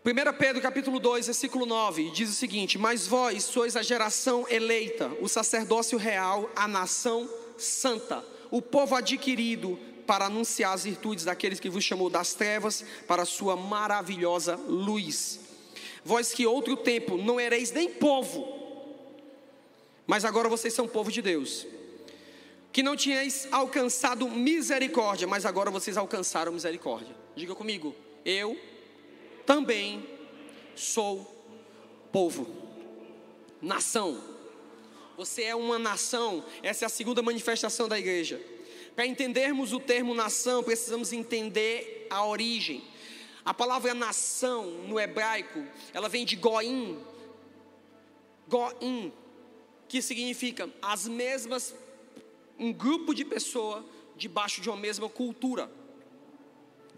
[0.06, 5.10] 1 Pedro capítulo 2, versículo 9, diz o seguinte: Mas vós sois a geração eleita,
[5.22, 11.70] o sacerdócio real, a nação santa, o povo adquirido para anunciar as virtudes daqueles que
[11.70, 15.40] vos chamou das trevas para a sua maravilhosa luz.
[16.04, 18.62] Vós que outro tempo não ereis nem povo,
[20.06, 21.66] mas agora vocês são povo de Deus.
[22.72, 27.16] Que não tinhais alcançado misericórdia, mas agora vocês alcançaram misericórdia.
[27.36, 28.60] Diga comigo, eu
[29.46, 30.08] também
[30.76, 31.34] sou
[32.12, 32.48] povo,
[33.62, 34.22] nação.
[35.16, 38.42] Você é uma nação, essa é a segunda manifestação da igreja.
[38.96, 42.84] Para entendermos o termo nação, precisamos entender a origem.
[43.44, 47.00] A palavra nação no hebraico, ela vem de goim,
[48.48, 49.12] goim,
[49.88, 51.76] que significa as mesmas,
[52.58, 53.84] um grupo de pessoas
[54.16, 55.70] debaixo de uma mesma cultura.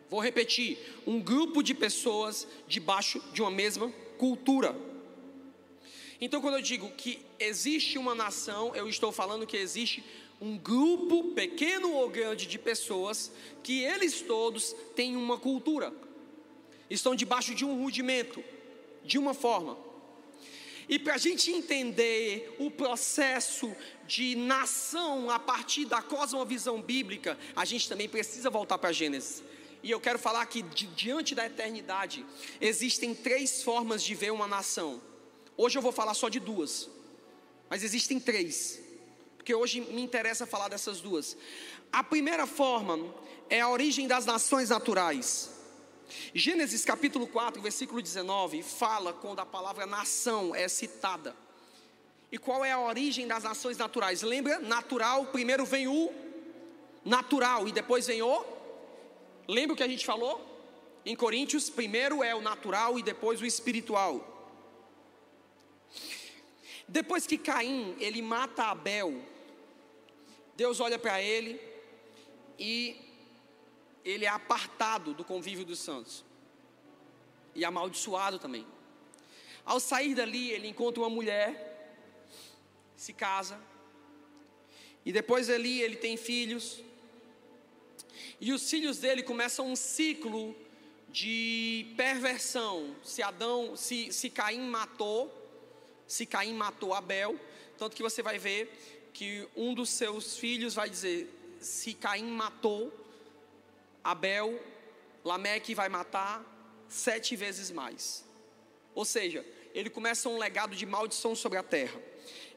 [0.10, 0.78] Vou repetir:
[1.08, 4.76] um grupo de pessoas debaixo de uma mesma cultura.
[6.22, 10.04] Então, quando eu digo que existe uma nação, eu estou falando que existe
[10.40, 13.32] um grupo, pequeno ou grande, de pessoas
[13.64, 15.94] que eles todos têm uma cultura,
[16.90, 18.44] estão debaixo de um rudimento,
[19.04, 19.78] de uma forma.
[20.88, 27.66] E para a gente entender o processo de nação a partir da cosmovisão bíblica, a
[27.66, 29.44] gente também precisa voltar para Gênesis.
[29.82, 32.26] E eu quero falar que di diante da eternidade
[32.62, 35.02] existem três formas de ver uma nação.
[35.58, 36.90] Hoje eu vou falar só de duas,
[37.68, 38.85] mas existem três
[39.46, 41.38] porque hoje me interessa falar dessas duas.
[41.92, 43.14] A primeira forma
[43.48, 45.52] é a origem das nações naturais.
[46.34, 51.36] Gênesis capítulo 4, versículo 19, fala quando a palavra nação é citada.
[52.32, 54.24] E qual é a origem das nações naturais?
[54.24, 54.58] Lembra?
[54.58, 56.12] Natural, primeiro vem o
[57.06, 58.44] natural e depois vem o.
[59.48, 60.44] Lembra o que a gente falou?
[61.06, 64.36] Em Coríntios, primeiro é o natural e depois o espiritual.
[66.88, 69.22] Depois que Caim, ele mata Abel,
[70.56, 71.60] Deus olha para ele
[72.58, 72.96] e
[74.04, 76.24] ele é apartado do convívio dos santos
[77.54, 78.66] e amaldiçoado também.
[79.66, 81.98] Ao sair dali, ele encontra uma mulher,
[82.96, 83.60] se casa,
[85.04, 86.82] e depois ali ele tem filhos,
[88.40, 90.56] e os filhos dele começam um ciclo
[91.10, 92.96] de perversão.
[93.04, 95.34] Se Adão, se, se Caim matou,
[96.06, 97.40] se Caim matou Abel,
[97.78, 102.94] tanto que você vai ver que um dos seus filhos vai dizer: se Caim matou
[104.04, 104.62] Abel,
[105.24, 106.44] Lameque vai matar
[106.90, 108.26] sete vezes mais.
[108.94, 112.00] Ou seja, ele começa um legado de maldição sobre a terra.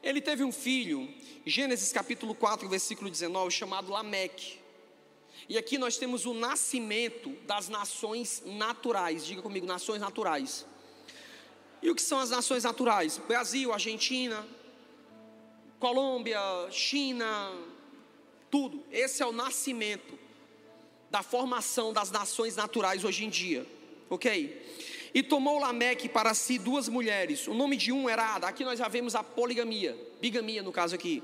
[0.03, 1.11] Ele teve um filho,
[1.45, 4.59] Gênesis capítulo 4, versículo 19, chamado Lameque.
[5.47, 9.25] E aqui nós temos o nascimento das nações naturais.
[9.25, 10.65] Diga comigo, nações naturais.
[11.81, 13.17] E o que são as nações naturais?
[13.17, 14.45] Brasil, Argentina,
[15.79, 16.39] Colômbia,
[16.71, 17.53] China,
[18.51, 18.83] tudo.
[18.91, 20.19] Esse é o nascimento
[21.09, 23.65] da formação das nações naturais hoje em dia,
[24.09, 24.61] ok?
[25.13, 27.47] E tomou Lameque para si duas mulheres.
[27.47, 28.47] O nome de um era Ada.
[28.47, 31.23] Aqui nós já vemos a poligamia, bigamia no caso aqui.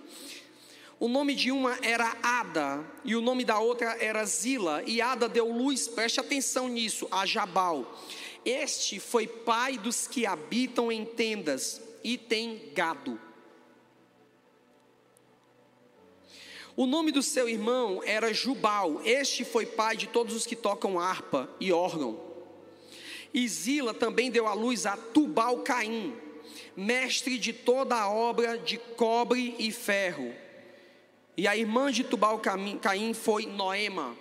[0.97, 4.81] O nome de uma era Ada e o nome da outra era Zila.
[4.87, 7.99] E Ada deu luz, preste atenção nisso, a Jabal.
[8.45, 13.19] Este foi pai dos que habitam em tendas e tem gado.
[16.77, 19.01] O nome do seu irmão era Jubal.
[19.05, 22.19] Este foi pai de todos os que tocam harpa e órgão.
[23.33, 26.13] E Zila também deu à luz a Tubal Caim,
[26.75, 30.33] mestre de toda a obra de cobre e ferro.
[31.37, 32.41] E a irmã de Tubal
[32.81, 34.17] Caim foi Noema.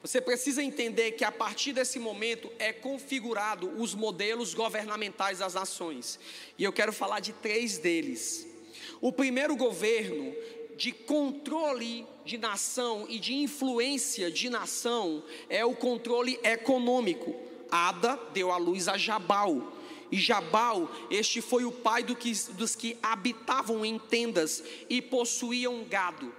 [0.00, 6.20] Você precisa entender que a partir desse momento é configurado os modelos governamentais das nações.
[6.56, 8.46] E eu quero falar de três deles.
[9.00, 10.32] O primeiro governo
[10.78, 17.34] de controle de nação e de influência de nação é o controle econômico.
[17.68, 19.72] Ada deu à luz a Jabal.
[20.10, 25.84] E Jabal, este foi o pai do que, dos que habitavam em tendas e possuíam
[25.84, 26.32] gado.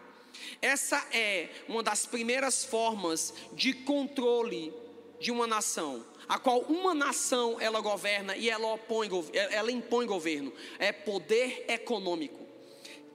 [0.62, 4.74] Essa é uma das primeiras formas de controle
[5.20, 10.54] de uma nação, a qual uma nação ela governa e ela, opõe, ela impõe governo,
[10.80, 12.49] é poder econômico.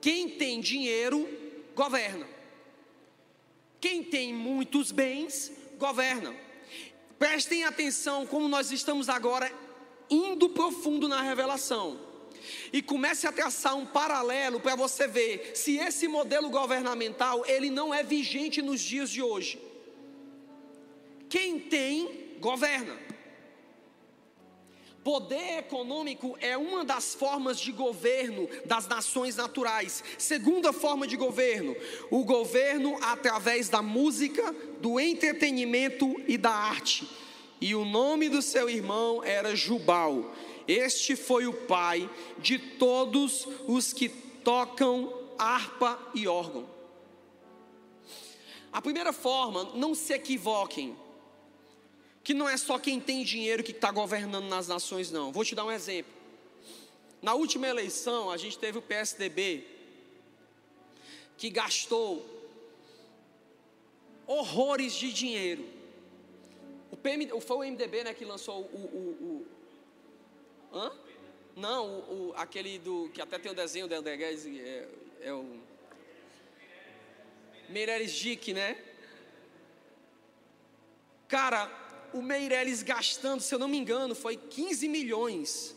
[0.04, 1.26] Quem tem dinheiro,
[1.74, 2.28] governa.
[3.80, 6.36] Quem tem muitos bens, governa.
[7.18, 9.50] Prestem atenção como nós estamos agora
[10.10, 11.98] indo profundo na revelação
[12.70, 17.94] e comece a traçar um paralelo para você ver se esse modelo governamental ele não
[17.94, 19.58] é vigente nos dias de hoje.
[21.30, 22.94] Quem tem, governa.
[25.04, 30.02] Poder econômico é uma das formas de governo das nações naturais.
[30.16, 31.76] Segunda forma de governo,
[32.10, 34.50] o governo através da música,
[34.80, 37.06] do entretenimento e da arte.
[37.60, 40.34] E o nome do seu irmão era Jubal.
[40.66, 46.66] Este foi o pai de todos os que tocam harpa e órgão.
[48.72, 50.96] A primeira forma, não se equivoquem,
[52.24, 55.30] que não é só quem tem dinheiro que está governando nas nações, não.
[55.30, 56.12] Vou te dar um exemplo.
[57.20, 59.66] Na última eleição, a gente teve o PSDB,
[61.36, 62.24] que gastou
[64.26, 65.68] horrores de dinheiro.
[66.90, 69.46] O PM, foi o MDB né, que lançou o, o,
[70.72, 70.92] o Hã?
[71.54, 73.10] Não, o, o, aquele do.
[73.12, 74.88] que até tem o desenho do André Guedes, é,
[75.20, 75.60] é o.
[77.68, 78.76] Meireles Dick, né?
[81.28, 81.83] Cara,
[82.14, 85.74] o Meireles gastando, se eu não me engano, foi 15 milhões.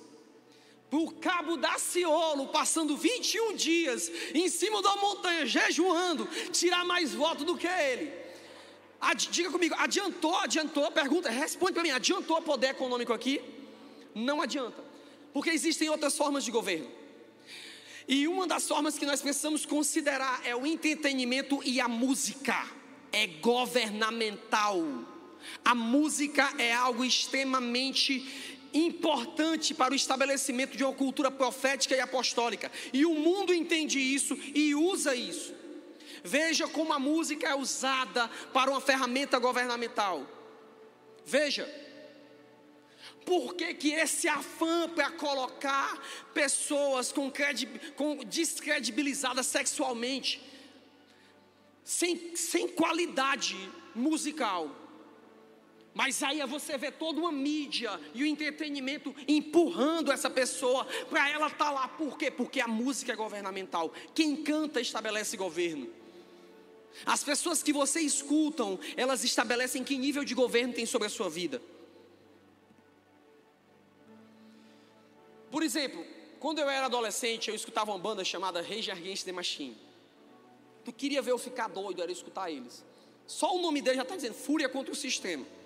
[0.89, 7.43] Por Cabo da Ciolo, passando 21 dias em cima da montanha, jejuando, tirar mais voto
[7.43, 8.13] do que ele.
[9.01, 13.41] Ad, diga comigo, adiantou, adiantou, pergunta, responde para mim, adiantou poder econômico aqui?
[14.13, 14.81] Não adianta,
[15.33, 16.89] porque existem outras formas de governo.
[18.07, 22.65] E uma das formas que nós precisamos considerar é o entretenimento e a música,
[23.11, 25.16] é governamental.
[25.64, 28.26] A música é algo extremamente
[28.74, 34.38] importante para o estabelecimento de uma cultura profética e apostólica, e o mundo entende isso
[34.54, 35.54] e usa isso.
[36.24, 40.28] Veja como a música é usada para uma ferramenta governamental.
[41.26, 41.88] Veja.
[43.26, 46.02] Por que, que esse afã para colocar
[46.34, 47.30] pessoas com,
[47.95, 50.41] com descredibilizadas sexualmente,
[51.84, 53.58] sem, sem qualidade
[53.93, 54.86] musical?
[55.98, 61.48] Mas aí você vê toda uma mídia e o entretenimento empurrando essa pessoa para ela
[61.48, 61.88] estar tá lá.
[61.88, 62.30] Por quê?
[62.30, 63.91] Porque a música é governamental.
[64.14, 65.89] Quem canta estabelece governo.
[67.04, 71.32] As pessoas que você escutam, elas estabelecem que nível de governo tem sobre a sua
[71.32, 71.60] vida.
[75.50, 76.06] Por exemplo,
[76.39, 79.76] quando eu era adolescente, eu escutava uma banda chamada Rage Against the Machine.
[80.86, 82.86] Tu queria ver eu ficar doido, era escutar eles.
[83.26, 85.57] Só o nome dele já está dizendo fúria contra o sistema.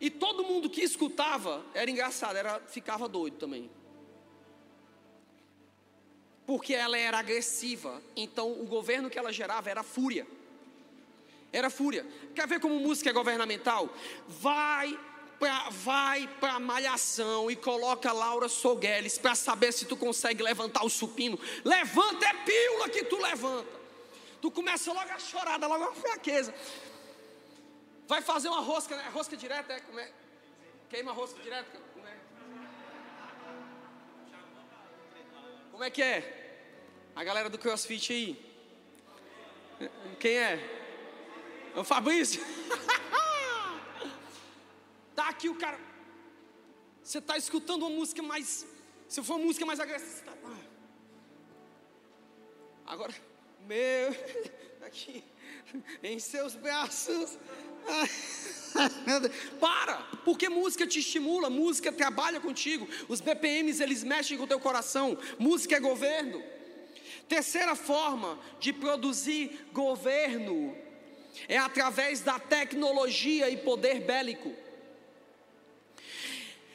[0.00, 3.70] E todo mundo que escutava era engraçado, era, ficava doido também
[6.46, 8.00] porque ela era agressiva.
[8.14, 10.26] Então o governo que ela gerava era fúria.
[11.52, 12.06] Era fúria.
[12.34, 13.92] Quer ver como música é governamental?
[14.28, 14.98] Vai
[15.38, 20.90] pra, vai para malhação e coloca Laura Sogueles para saber se tu consegue levantar o
[20.90, 21.38] supino.
[21.64, 23.76] Levanta é pílula que tu levanta.
[24.40, 26.54] Tu começa logo a chorada, logo a fraqueza.
[28.06, 29.08] Vai fazer uma rosca, né?
[29.12, 30.12] Rosca direta, é, como é?
[30.88, 31.86] Queima rosca direta.
[35.72, 36.44] Como é que é?
[37.14, 38.46] A galera do CrossFit aí.
[40.18, 40.58] Quem é?
[41.74, 42.42] É o Fabrício?
[45.14, 45.78] tá aqui o cara.
[47.02, 48.66] Você está escutando uma música mais.
[49.08, 50.32] Se for uma música mais agressiva, você tá...
[52.86, 53.14] Agora,
[53.66, 54.10] meu,
[54.86, 55.24] aqui,
[56.02, 57.38] em seus braços.
[59.60, 62.88] Para, porque música te estimula, música trabalha contigo.
[63.08, 65.16] Os BPMs eles mexem com o teu coração.
[65.38, 66.42] Música é governo.
[67.28, 70.76] Terceira forma de produzir governo
[71.48, 74.52] é através da tecnologia e poder bélico.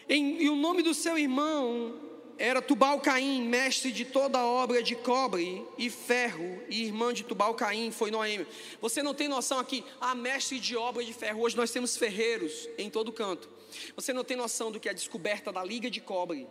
[0.09, 2.10] Em, e o nome do seu irmão
[2.41, 7.23] era Tubal Caim, mestre de toda a obra de cobre e ferro, e irmã de
[7.23, 8.47] Tubal Caim foi Noemi.
[8.81, 11.41] Você não tem noção aqui, a mestre de obra de ferro.
[11.41, 13.47] Hoje nós temos ferreiros em todo canto.
[13.95, 16.47] Você não tem noção do que a descoberta da liga de cobre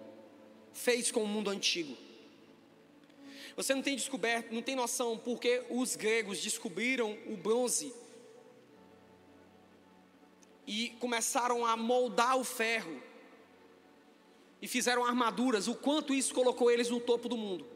[0.73, 1.97] fez com o mundo antigo.
[3.57, 7.93] Você não tem descoberto, não tem noção porque os gregos descobriram o bronze
[10.69, 13.10] e começaram a moldar o ferro
[14.61, 17.67] e fizeram armaduras, o quanto isso colocou eles no topo do mundo.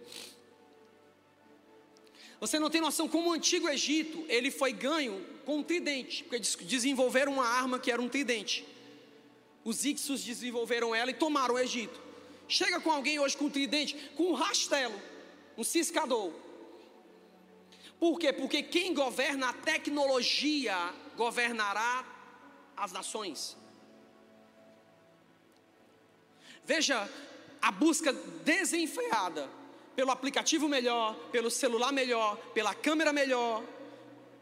[2.40, 6.38] Você não tem noção como o antigo Egito, ele foi ganho com um tridente, porque
[6.64, 8.66] desenvolveram uma arma que era um tridente.
[9.64, 11.98] Os Ixos desenvolveram ela e tomaram o Egito.
[12.46, 15.00] Chega com alguém hoje com um tridente, com um rastelo,
[15.56, 16.32] um ciscador.
[17.98, 18.32] Por quê?
[18.32, 22.04] Porque quem governa a tecnologia governará
[22.76, 23.56] as nações.
[26.66, 27.08] Veja
[27.60, 28.12] a busca
[28.44, 29.48] desenfreada
[29.94, 33.62] pelo aplicativo melhor, pelo celular melhor, pela câmera melhor,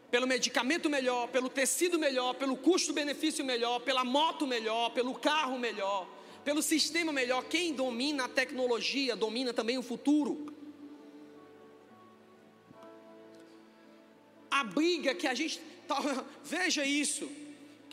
[0.09, 6.07] pelo medicamento melhor, pelo tecido melhor, pelo custo-benefício melhor, pela moto melhor, pelo carro melhor,
[6.43, 7.43] pelo sistema melhor.
[7.45, 10.53] Quem domina a tecnologia domina também o futuro.
[14.49, 15.61] A briga que a gente.
[16.43, 17.29] Veja isso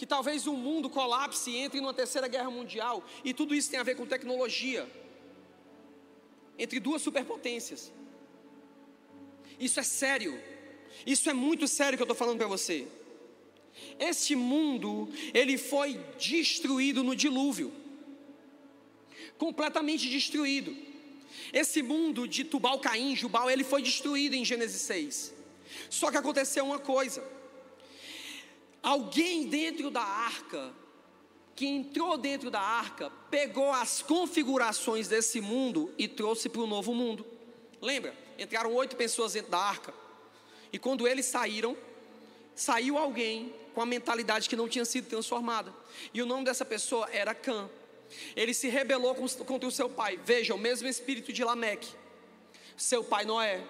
[0.01, 3.79] que talvez o mundo colapse e entre numa terceira guerra mundial, e tudo isso tem
[3.79, 4.91] a ver com tecnologia
[6.59, 7.93] entre duas superpotências.
[9.59, 10.43] Isso é sério.
[11.05, 12.89] Isso é muito sério que eu estou falando para você.
[13.99, 17.71] Este mundo, ele foi destruído no dilúvio.
[19.37, 20.75] Completamente destruído.
[21.53, 25.35] Esse mundo de Tubal, Caim, Jubal, ele foi destruído em Gênesis 6.
[25.91, 27.23] Só que aconteceu uma coisa
[28.83, 30.73] Alguém dentro da arca,
[31.55, 36.95] que entrou dentro da arca, pegou as configurações desse mundo e trouxe para o novo
[36.95, 37.27] mundo.
[37.81, 38.17] Lembra?
[38.39, 39.93] Entraram oito pessoas dentro da arca.
[40.73, 41.77] E quando eles saíram,
[42.55, 45.75] saiu alguém com a mentalidade que não tinha sido transformada.
[46.13, 47.69] E o nome dessa pessoa era Cã.
[48.35, 50.19] Ele se rebelou contra o seu pai.
[50.25, 51.95] Veja, o mesmo espírito de Lameque,
[52.77, 53.63] seu pai Noé.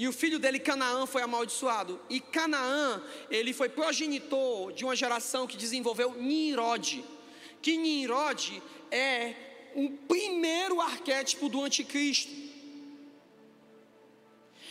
[0.00, 2.00] E o filho dele, Canaã, foi amaldiçoado.
[2.08, 7.04] E Canaã, ele foi progenitor de uma geração que desenvolveu Nimrod.
[7.60, 9.34] Que Nimrod é
[9.74, 12.32] o primeiro arquétipo do anticristo.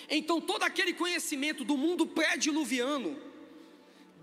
[0.09, 3.15] Então, todo aquele conhecimento do mundo pré-diluviano,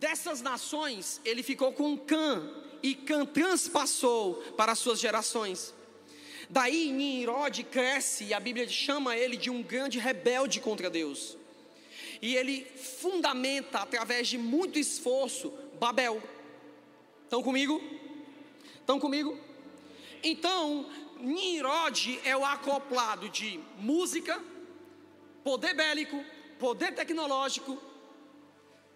[0.01, 2.53] dessas nações, ele ficou com Cã,
[2.83, 5.73] e Cã transpassou para as suas gerações.
[6.49, 11.37] Daí Nimrod cresce e a Bíblia chama ele de um grande rebelde contra Deus.
[12.23, 16.23] E ele fundamenta através de muito esforço Babel.
[17.25, 17.83] Estão comigo?
[18.81, 19.39] Estão comigo?
[20.23, 20.89] Então,
[21.21, 24.43] Nimrod é o acoplado de música,
[25.43, 26.25] poder bélico,
[26.59, 27.77] poder tecnológico,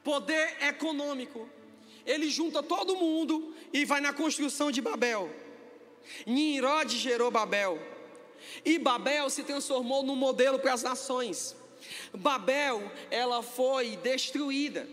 [0.02, 1.48] poder econômico.
[2.06, 5.30] Ele junta todo mundo e vai na construção de Babel.
[6.26, 7.80] Nimrod gerou Babel.
[8.64, 11.56] E Babel se transformou num modelo para as nações.
[12.12, 14.88] Babel, ela foi destruída.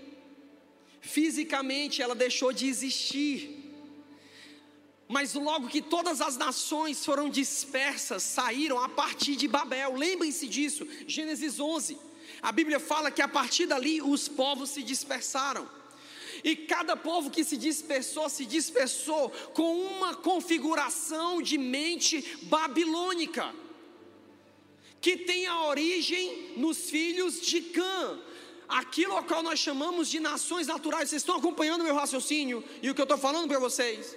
[1.01, 3.68] Fisicamente ela deixou de existir.
[5.08, 9.95] Mas logo que todas as nações foram dispersas, saíram a partir de Babel.
[9.95, 10.86] Lembrem-se disso.
[11.08, 11.97] Gênesis 11.
[12.41, 15.77] A Bíblia fala que a partir dali os povos se dispersaram.
[16.44, 23.54] E cada povo que se dispersou, se dispersou com uma configuração de mente babilônica,
[25.00, 28.20] que tem a origem nos filhos de Cã,
[28.68, 31.10] aquilo ao qual nós chamamos de nações naturais.
[31.10, 34.16] Vocês estão acompanhando meu raciocínio e o que eu estou falando para vocês?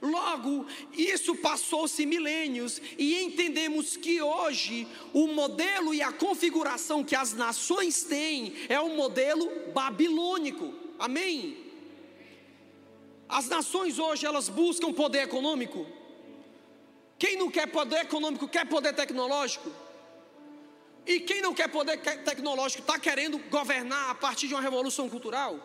[0.00, 0.66] Logo,
[0.96, 8.02] isso passou-se milênios e entendemos que hoje o modelo e a configuração que as nações
[8.02, 10.72] têm é o modelo babilônico.
[11.00, 11.56] Amém?
[13.26, 15.86] As nações hoje elas buscam poder econômico.
[17.18, 19.70] Quem não quer poder econômico quer poder tecnológico.
[21.06, 21.96] E quem não quer poder
[22.28, 25.58] tecnológico está querendo governar a partir de uma revolução cultural?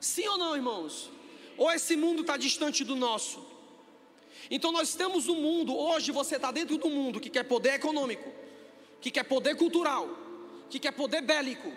[0.00, 1.10] Sim ou não, irmãos?
[1.58, 3.44] Ou esse mundo está distante do nosso?
[4.50, 8.32] Então nós temos um mundo, hoje você está dentro do mundo que quer poder econômico,
[9.00, 10.08] que quer poder cultural,
[10.70, 11.70] que quer poder bélico,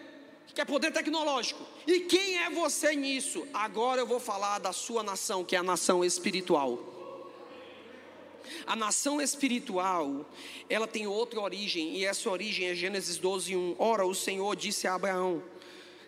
[0.48, 1.66] que quer poder tecnológico.
[1.86, 3.48] E quem é você nisso?
[3.54, 6.94] Agora eu vou falar da sua nação, que é a nação espiritual.
[8.66, 10.26] A nação espiritual,
[10.70, 13.76] ela tem outra origem, e essa origem é Gênesis 12, 1.
[13.80, 15.42] Ora, o Senhor disse a Abraão: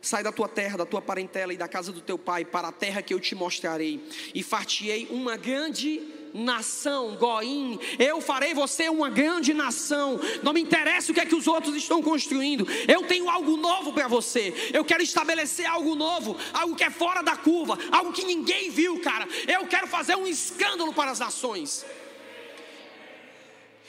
[0.01, 2.71] Sai da tua terra, da tua parentela e da casa do teu pai, para a
[2.71, 6.01] terra que eu te mostrarei, e fartiei uma grande
[6.35, 10.19] nação, Goim, eu farei você uma grande nação.
[10.43, 12.67] Não me interessa o que é que os outros estão construindo.
[12.87, 14.71] Eu tenho algo novo para você.
[14.73, 18.99] Eu quero estabelecer algo novo, algo que é fora da curva, algo que ninguém viu,
[18.99, 19.27] cara.
[19.47, 21.85] Eu quero fazer um escândalo para as nações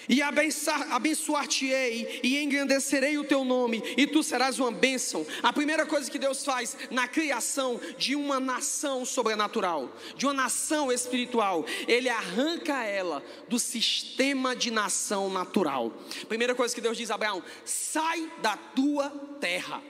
[0.09, 5.26] e abençoar-te-ei e engrandecerei o teu nome, e tu serás uma bênção.
[5.42, 10.92] A primeira coisa que Deus faz na criação de uma nação sobrenatural, de uma nação
[10.92, 15.92] espiritual, Ele arranca ela do sistema de nação natural.
[16.28, 19.82] Primeira coisa que Deus diz a Abraão: sai da tua terra.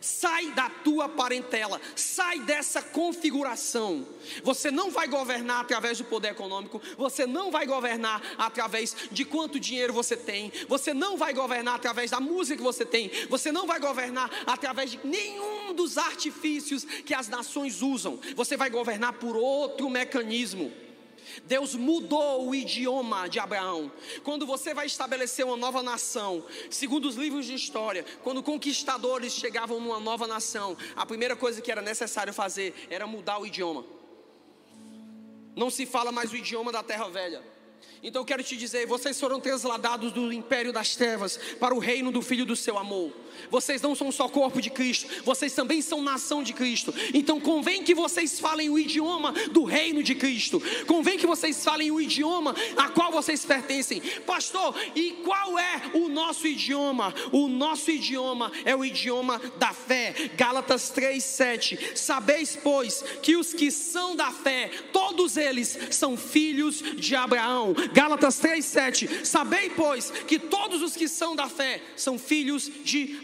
[0.00, 4.06] Sai da tua parentela, sai dessa configuração.
[4.42, 9.60] Você não vai governar através do poder econômico, você não vai governar através de quanto
[9.60, 13.66] dinheiro você tem, você não vai governar através da música que você tem, você não
[13.66, 18.18] vai governar através de nenhum dos artifícios que as nações usam.
[18.36, 20.83] Você vai governar por outro mecanismo.
[21.44, 23.90] Deus mudou o idioma de Abraão.
[24.22, 29.80] Quando você vai estabelecer uma nova nação, segundo os livros de história, quando conquistadores chegavam
[29.80, 33.84] numa nova nação, a primeira coisa que era necessário fazer era mudar o idioma.
[35.56, 37.42] Não se fala mais o idioma da terra velha.
[38.02, 42.12] Então eu quero te dizer, vocês foram transladados do império das trevas para o reino
[42.12, 43.12] do filho do seu amor.
[43.50, 46.94] Vocês não são só corpo de Cristo, vocês também são nação de Cristo.
[47.12, 50.62] Então convém que vocês falem o idioma do reino de Cristo.
[50.86, 54.00] Convém que vocês falem o idioma a qual vocês pertencem.
[54.26, 57.14] Pastor, e qual é o nosso idioma?
[57.32, 60.30] O nosso idioma é o idioma da fé.
[60.36, 61.96] Gálatas 3:7.
[61.96, 67.74] Sabeis, pois, que os que são da fé, todos eles são filhos de Abraão.
[67.92, 69.24] Gálatas 3:7.
[69.24, 73.20] Sabei, pois, que todos os que são da fé são filhos de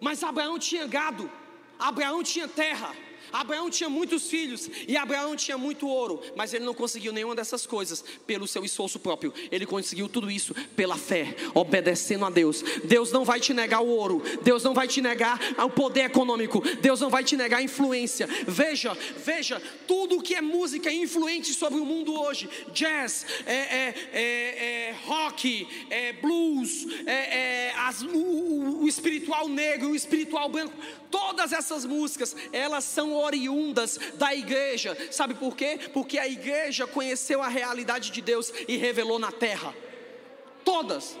[0.00, 1.30] Mas Abraão tinha gado,
[1.78, 2.94] Abraão tinha terra,
[3.32, 7.66] Abraão tinha muitos filhos e Abraão tinha muito ouro, mas ele não conseguiu nenhuma dessas
[7.66, 9.32] coisas pelo seu esforço próprio.
[9.50, 12.62] Ele conseguiu tudo isso pela fé, obedecendo a Deus.
[12.84, 16.60] Deus não vai te negar o ouro, Deus não vai te negar o poder econômico,
[16.80, 18.26] Deus não vai te negar a influência.
[18.46, 24.88] Veja, veja, tudo que é música influente sobre o mundo hoje: jazz, é, é, é,
[24.88, 30.74] é rock, é blues, é, as, o, o espiritual negro, o espiritual branco
[31.12, 34.96] Todas essas músicas, elas são oriundas da igreja.
[35.10, 35.78] Sabe por quê?
[35.92, 39.74] Porque a igreja conheceu a realidade de Deus e revelou na terra.
[40.64, 41.16] Todas.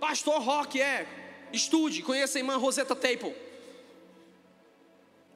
[0.00, 1.06] Pastor Rock é.
[1.52, 3.34] Estude, conheça a irmã Rosetta Taple.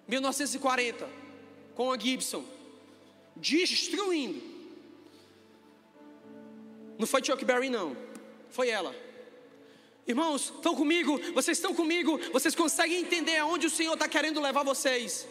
[0.09, 1.09] 1940,
[1.75, 2.45] com a Gibson.
[3.37, 4.41] Destruindo.
[6.99, 7.97] Não foi Chuck Berry, não.
[8.49, 8.95] Foi ela.
[10.07, 11.19] Irmãos, estão comigo?
[11.35, 12.19] Vocês estão comigo?
[12.33, 15.27] Vocês conseguem entender aonde o Senhor está querendo levar vocês?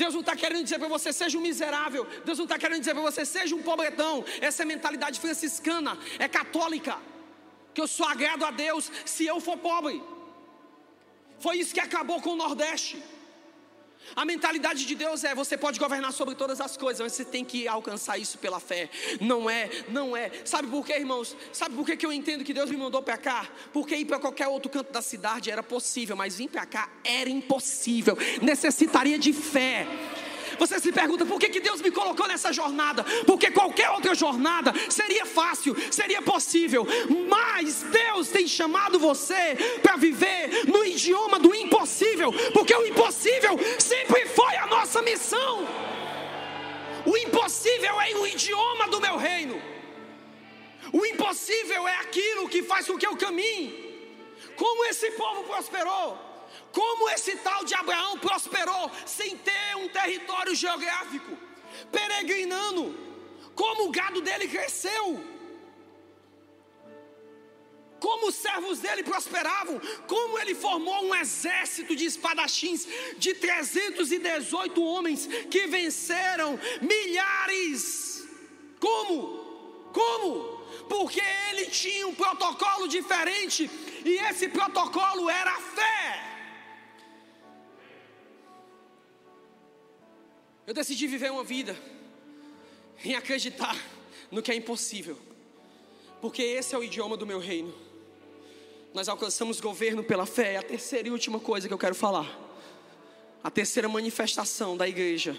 [0.00, 2.06] Deus não está querendo dizer para você seja um miserável.
[2.24, 4.24] Deus não está querendo dizer para você seja um pobretão.
[4.40, 6.96] Essa é mentalidade franciscana, é católica.
[7.74, 10.00] Que eu só agrado a Deus se eu for pobre.
[11.40, 13.02] Foi isso que acabou com o Nordeste.
[14.16, 17.44] A mentalidade de Deus é: você pode governar sobre todas as coisas, mas você tem
[17.44, 18.90] que alcançar isso pela fé.
[19.20, 20.30] Não é, não é.
[20.44, 21.36] Sabe por quê, irmãos?
[21.52, 23.48] Sabe por quê que eu entendo que Deus me mandou para cá?
[23.72, 27.28] Porque ir para qualquer outro canto da cidade era possível, mas vir para cá era
[27.28, 28.16] impossível.
[28.42, 29.86] Necessitaria de fé.
[30.58, 33.04] Você se pergunta por que, que Deus me colocou nessa jornada?
[33.26, 36.86] Porque qualquer outra jornada seria fácil, seria possível,
[37.28, 44.26] mas Deus tem chamado você para viver no idioma do impossível, porque o impossível sempre
[44.26, 45.66] foi a nossa missão.
[47.06, 49.60] O impossível é o idioma do meu reino.
[50.92, 53.86] O impossível é aquilo que faz com que eu caminhe.
[54.56, 56.27] Como esse povo prosperou?
[56.78, 61.36] Como esse tal de Abraão prosperou sem ter um território geográfico,
[61.90, 62.96] peregrinando,
[63.52, 65.20] como o gado dele cresceu,
[67.98, 75.26] como os servos dele prosperavam, como ele formou um exército de espadachins de 318 homens
[75.50, 78.24] que venceram milhares.
[78.78, 79.90] Como?
[79.92, 80.62] Como?
[80.88, 83.68] Porque ele tinha um protocolo diferente
[84.04, 86.27] e esse protocolo era a fé.
[90.68, 91.74] Eu decidi viver uma vida
[93.02, 93.74] em acreditar
[94.30, 95.16] no que é impossível,
[96.20, 97.72] porque esse é o idioma do meu reino.
[98.92, 100.52] nós alcançamos governo pela fé.
[100.52, 102.38] É a terceira e última coisa que eu quero falar.
[103.42, 105.34] A terceira manifestação da igreja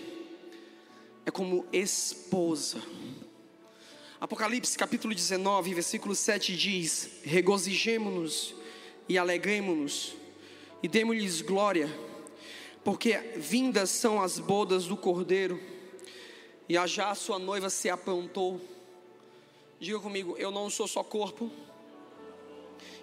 [1.24, 2.82] é como esposa.
[4.20, 8.56] Apocalipse capítulo 19, versículo 7 diz: Regozijemo-nos
[9.08, 10.16] e alegremo-nos
[10.82, 11.88] e demos-lhes glória,
[12.84, 15.60] porque vindas são as bodas do Cordeiro
[16.68, 18.62] e já a sua noiva se aprontou.
[19.80, 21.52] Diga comigo, eu não sou só corpo,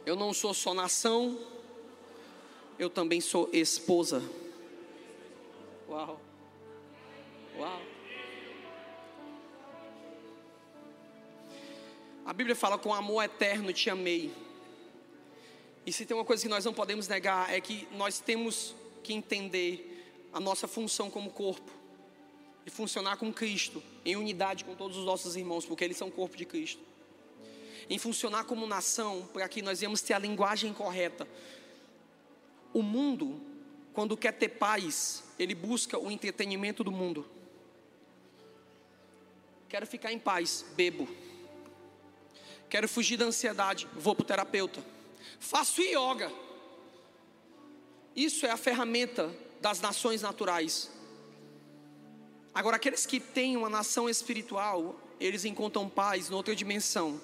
[0.04, 1.38] eu não sou só nação,
[2.78, 4.22] eu também sou esposa.
[5.88, 6.20] Uau.
[7.58, 7.80] Uau.
[12.24, 14.32] A Bíblia fala: com amor eterno te amei.
[15.86, 18.74] E se tem uma coisa que nós não podemos negar é que nós temos
[19.06, 21.70] que entender a nossa função como corpo
[22.66, 26.12] e funcionar com Cristo em unidade com todos os nossos irmãos, porque eles são o
[26.12, 26.82] corpo de Cristo.
[27.88, 31.26] Em funcionar como nação, para que nós venhamos ter a linguagem correta.
[32.74, 33.40] O mundo,
[33.94, 37.24] quando quer ter paz, ele busca o entretenimento do mundo.
[39.68, 41.08] Quero ficar em paz, bebo.
[42.68, 44.84] Quero fugir da ansiedade, vou para o terapeuta.
[45.38, 46.45] Faço yoga.
[48.16, 50.90] Isso é a ferramenta das nações naturais.
[52.54, 57.20] Agora, aqueles que têm uma nação espiritual, eles encontram paz noutra dimensão.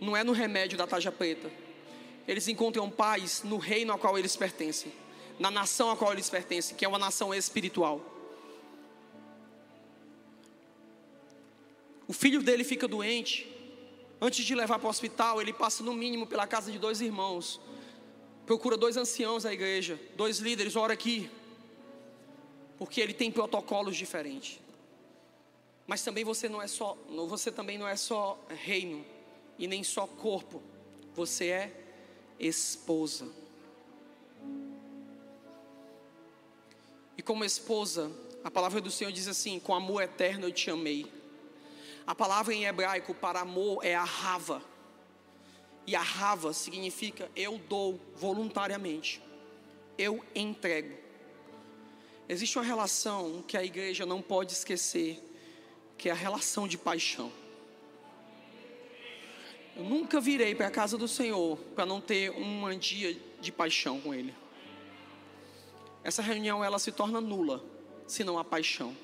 [0.00, 1.50] Não é no remédio da taja preta.
[2.28, 4.92] Eles encontram paz no reino ao qual eles pertencem
[5.38, 8.00] na nação a qual eles pertencem, que é uma nação espiritual.
[12.08, 13.52] O filho dele fica doente.
[14.20, 17.60] Antes de levar para o hospital, ele passa no mínimo pela casa de dois irmãos.
[18.46, 21.28] Procura dois anciãos da igreja, dois líderes, ora aqui.
[22.78, 24.60] Porque ele tem protocolos diferentes.
[25.86, 26.96] Mas também você não é só,
[27.28, 29.04] você também não é só reino
[29.58, 30.62] e nem só corpo.
[31.14, 31.72] Você é
[32.38, 33.28] esposa.
[37.16, 38.12] E como esposa,
[38.44, 41.10] a palavra do Senhor diz assim: com amor eterno eu te amei.
[42.06, 44.62] A palavra em hebraico para amor é a rava.
[45.86, 49.22] E a rava significa eu dou voluntariamente.
[49.96, 50.96] Eu entrego.
[52.28, 55.22] Existe uma relação que a igreja não pode esquecer,
[55.96, 57.32] que é a relação de paixão.
[59.76, 64.00] Eu nunca virei para a casa do Senhor para não ter um dia de paixão
[64.00, 64.34] com Ele
[66.06, 67.64] essa reunião ela se torna nula
[68.06, 68.96] se não há paixão.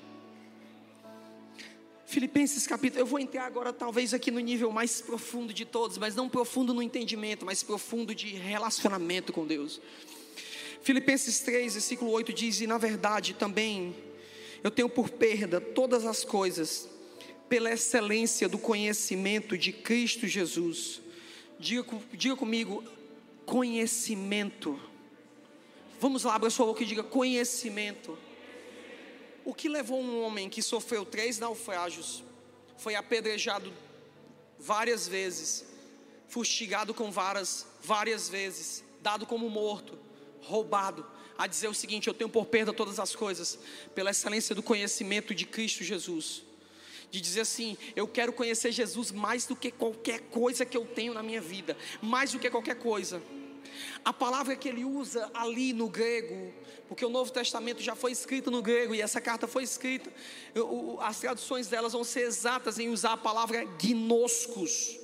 [2.13, 6.13] Filipenses capítulo, eu vou entrar agora talvez aqui no nível mais profundo de todos, mas
[6.13, 9.81] não profundo no entendimento, mas profundo de relacionamento com Deus.
[10.83, 13.95] Filipenses 3, versículo 8 diz: E na verdade também
[14.63, 16.87] eu tenho por perda todas as coisas,
[17.49, 21.01] pela excelência do conhecimento de Cristo Jesus.
[21.59, 21.83] Diga,
[22.13, 22.83] diga comigo,
[23.43, 24.79] conhecimento
[26.03, 28.17] Vamos lá, abra sua boca e diga conhecimento.
[29.45, 32.23] O que levou um homem que sofreu três naufrágios,
[32.77, 33.71] foi apedrejado
[34.57, 35.65] várias vezes,
[36.27, 39.97] fustigado com varas várias vezes, dado como morto,
[40.41, 41.05] roubado,
[41.37, 43.59] a dizer o seguinte: Eu tenho por perda todas as coisas,
[43.93, 46.43] pela excelência do conhecimento de Cristo Jesus.
[47.11, 51.13] De dizer assim, eu quero conhecer Jesus mais do que qualquer coisa que eu tenho
[51.13, 53.21] na minha vida, mais do que qualquer coisa.
[54.03, 56.53] A palavra que ele usa ali no grego,
[56.87, 60.11] porque o Novo Testamento já foi escrito no grego e essa carta foi escrita,
[60.99, 64.99] as traduções delas vão ser exatas em usar a palavra gnoscos.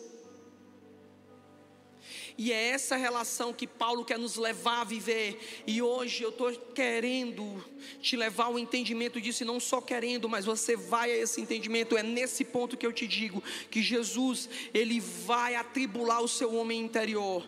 [2.42, 5.62] E é essa relação que Paulo quer nos levar a viver.
[5.68, 7.62] E hoje eu estou querendo
[8.02, 11.98] te levar ao entendimento disso, e não só querendo, mas você vai a esse entendimento.
[11.98, 16.80] É nesse ponto que eu te digo que Jesus, ele vai atribular o seu homem
[16.80, 17.46] interior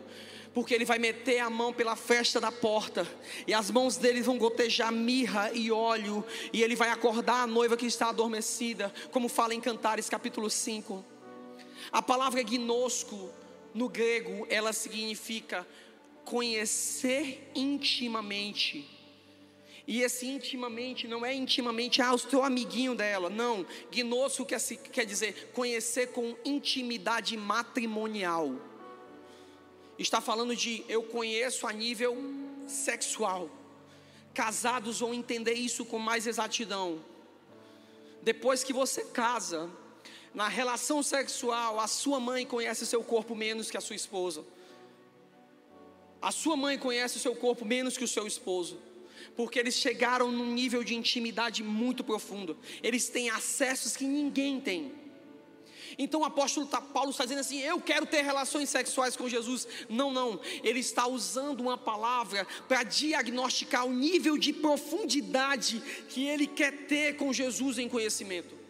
[0.53, 3.07] porque ele vai meter a mão pela festa da porta,
[3.47, 7.77] e as mãos dele vão gotejar mirra e óleo, e ele vai acordar a noiva
[7.77, 11.03] que está adormecida, como fala em Cantares capítulo 5.
[11.91, 13.29] A palavra gnosco
[13.73, 15.65] no grego, ela significa
[16.25, 18.87] conhecer intimamente.
[19.87, 23.29] E esse intimamente não é intimamente, ah, o teu amiguinho dela.
[23.29, 28.70] Não, gnosco quer, quer dizer conhecer com intimidade matrimonial
[30.01, 32.17] está falando de eu conheço a nível
[32.67, 33.49] sexual.
[34.33, 37.03] Casados vão entender isso com mais exatidão.
[38.21, 39.69] Depois que você casa,
[40.33, 44.43] na relação sexual, a sua mãe conhece seu corpo menos que a sua esposa.
[46.21, 48.79] A sua mãe conhece o seu corpo menos que o seu esposo.
[49.35, 52.57] Porque eles chegaram num nível de intimidade muito profundo.
[52.81, 54.93] Eles têm acessos que ninguém tem.
[56.03, 59.67] Então o apóstolo tá, Paulo está dizendo assim: eu quero ter relações sexuais com Jesus.
[59.87, 60.39] Não, não.
[60.63, 65.79] Ele está usando uma palavra para diagnosticar o nível de profundidade
[66.09, 68.60] que ele quer ter com Jesus em conhecimento.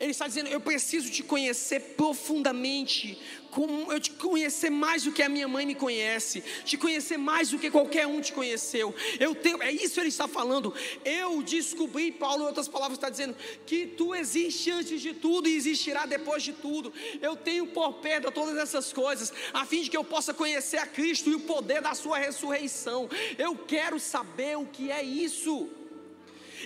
[0.00, 3.18] Ele está dizendo: Eu preciso te conhecer profundamente,
[3.50, 7.50] como eu te conhecer mais do que a minha mãe me conhece, te conhecer mais
[7.50, 8.94] do que qualquer um te conheceu.
[9.18, 10.74] Eu tenho, é isso que ele está falando.
[11.04, 13.36] Eu descobri, Paulo, em outras palavras, está dizendo
[13.66, 16.90] que tu existe antes de tudo e existirá depois de tudo.
[17.20, 20.86] Eu tenho por perda todas essas coisas, a fim de que eu possa conhecer a
[20.86, 23.06] Cristo e o poder da Sua ressurreição.
[23.36, 25.68] Eu quero saber o que é isso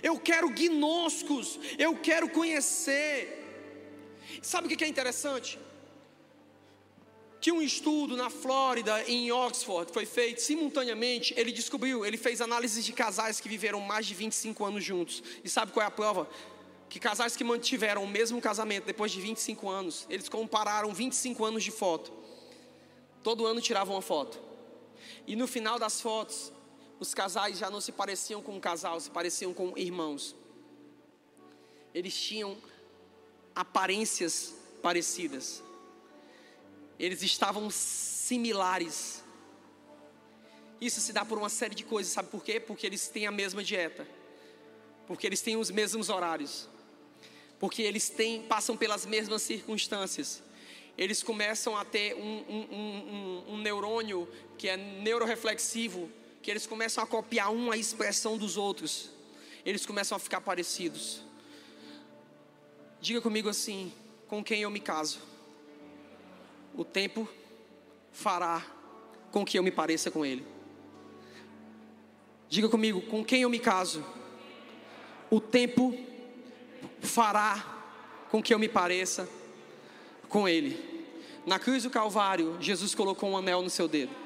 [0.04, 3.14] eu quero gnoscos, eu quero conhecer.
[4.42, 5.58] Sabe o que é interessante?
[7.40, 11.32] Que um estudo na Flórida, em Oxford, foi feito simultaneamente.
[11.38, 15.22] Ele descobriu, ele fez análise de casais que viveram mais de 25 anos juntos.
[15.42, 16.28] E sabe qual é a prova?
[16.90, 21.64] Que casais que mantiveram o mesmo casamento depois de 25 anos, eles compararam 25 anos
[21.64, 22.12] de foto.
[23.22, 24.38] Todo ano tiravam uma foto.
[25.26, 26.52] E no final das fotos,
[27.04, 30.34] os casais já não se pareciam com um casal, se pareciam com irmãos.
[31.94, 32.56] Eles tinham
[33.54, 35.62] aparências parecidas.
[36.98, 39.22] Eles estavam similares.
[40.80, 42.58] Isso se dá por uma série de coisas, sabe por quê?
[42.58, 44.08] Porque eles têm a mesma dieta.
[45.06, 46.70] Porque eles têm os mesmos horários.
[47.60, 50.42] Porque eles têm, passam pelas mesmas circunstâncias.
[50.96, 54.26] Eles começam a ter um, um, um, um neurônio
[54.56, 56.10] que é neuroreflexivo,
[56.44, 59.08] que eles começam a copiar um a expressão dos outros,
[59.64, 61.22] eles começam a ficar parecidos.
[63.00, 63.90] Diga comigo assim:
[64.28, 65.20] com quem eu me caso?
[66.74, 67.26] O tempo
[68.12, 68.62] fará
[69.32, 70.46] com que eu me pareça com ele.
[72.50, 74.04] Diga comigo: com quem eu me caso?
[75.30, 75.98] O tempo
[77.00, 79.26] fará com que eu me pareça
[80.28, 81.08] com ele.
[81.46, 84.23] Na cruz do Calvário, Jesus colocou um anel no seu dedo.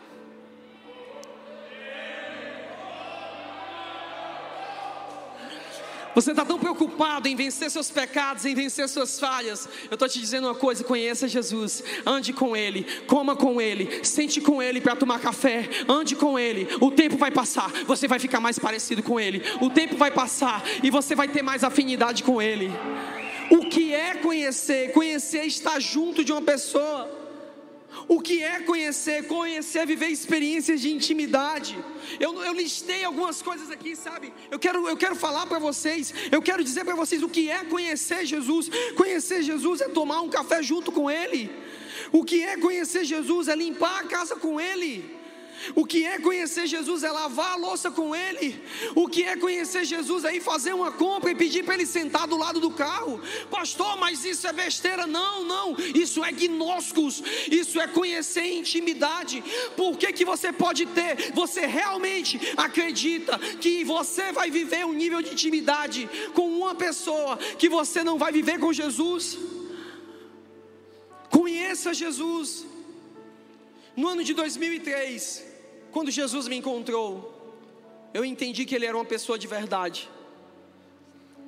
[6.19, 9.69] Você está tão preocupado em vencer seus pecados, em vencer suas falhas.
[9.89, 14.41] Eu estou te dizendo uma coisa: conheça Jesus, ande com Ele, coma com Ele, sente
[14.41, 16.67] com Ele para tomar café, ande com Ele.
[16.81, 19.45] O tempo vai passar, você vai ficar mais parecido com Ele.
[19.61, 22.69] O tempo vai passar e você vai ter mais afinidade com Ele.
[23.49, 24.91] O que é conhecer?
[24.91, 27.18] Conhecer é estar junto de uma pessoa.
[28.09, 29.27] O que é conhecer?
[29.27, 31.77] Conhecer é viver experiências de intimidade.
[32.19, 34.33] Eu, eu listei algumas coisas aqui, sabe?
[34.51, 37.65] Eu quero, eu quero falar para vocês, eu quero dizer para vocês o que é
[37.65, 38.71] conhecer Jesus.
[38.97, 41.51] Conhecer Jesus é tomar um café junto com Ele.
[42.11, 45.19] O que é conhecer Jesus é limpar a casa com Ele.
[45.75, 48.63] O que é conhecer Jesus é lavar a louça com Ele.
[48.95, 52.27] O que é conhecer Jesus é ir fazer uma compra e pedir para Ele sentar
[52.27, 53.21] do lado do carro.
[53.51, 55.07] Pastor, mas isso é besteira.
[55.07, 55.77] Não, não.
[55.95, 57.23] Isso é gnósticos.
[57.51, 59.43] Isso é conhecer intimidade.
[59.77, 61.33] Por que, que você pode ter?
[61.33, 67.69] Você realmente acredita que você vai viver um nível de intimidade com uma pessoa que
[67.69, 69.39] você não vai viver com Jesus?
[71.31, 72.67] Conheça Jesus.
[73.97, 75.48] No ano de 2003,
[75.91, 77.35] quando Jesus me encontrou,
[78.13, 80.09] eu entendi que Ele era uma pessoa de verdade.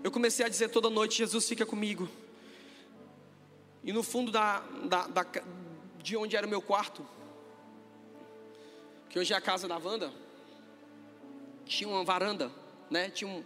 [0.03, 2.09] Eu comecei a dizer toda noite: Jesus fica comigo.
[3.83, 5.27] E no fundo da, da, da,
[6.03, 7.07] de onde era o meu quarto,
[9.09, 10.13] que hoje é a casa da Wanda,
[11.65, 12.51] tinha uma varanda,
[12.91, 13.11] né?
[13.11, 13.45] Tinha um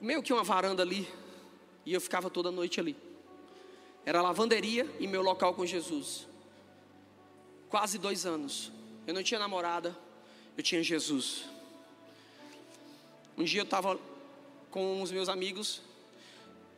[0.00, 1.08] meio que uma varanda ali,
[1.84, 2.96] e eu ficava toda noite ali.
[4.04, 6.26] Era lavanderia e meu local com Jesus.
[7.68, 8.72] Quase dois anos.
[9.06, 9.96] Eu não tinha namorada,
[10.56, 11.44] eu tinha Jesus.
[13.36, 13.98] Um dia eu estava
[14.70, 15.82] com os meus amigos,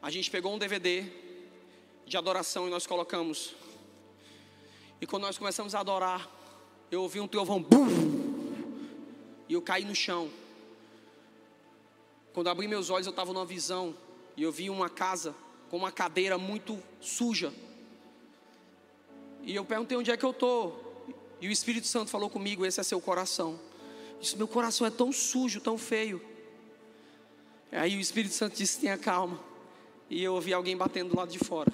[0.00, 1.04] a gente pegou um DVD
[2.06, 3.54] de adoração e nós colocamos.
[5.00, 6.28] E quando nós começamos a adorar,
[6.90, 7.88] eu ouvi um trovão, bum,
[9.48, 10.30] e eu caí no chão.
[12.32, 13.94] Quando abri meus olhos, eu estava numa visão
[14.36, 15.34] e eu vi uma casa
[15.70, 17.52] com uma cadeira muito suja.
[19.42, 20.83] E eu perguntei onde é que eu estou.
[21.44, 23.60] E o Espírito Santo falou comigo: esse é seu coração.
[24.18, 26.18] disse: meu coração é tão sujo, tão feio.
[27.70, 29.38] Aí o Espírito Santo disse: tenha calma.
[30.08, 31.70] E eu ouvi alguém batendo do lado de fora.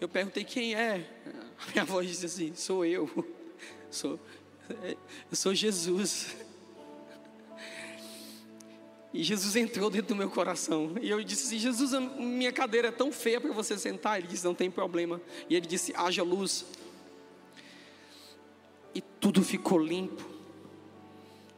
[0.00, 1.08] Eu perguntei quem é.
[1.56, 3.08] A minha voz disse assim: sou eu.
[3.92, 4.20] Sou,
[4.68, 6.36] eu sou Jesus.
[9.12, 10.94] E Jesus entrou dentro do meu coração.
[11.00, 14.18] E eu disse assim: Jesus, minha cadeira é tão feia para você sentar.
[14.18, 15.20] Ele disse: Não tem problema.
[15.48, 16.64] E ele disse: Haja luz
[19.32, 20.28] tudo ficou limpo.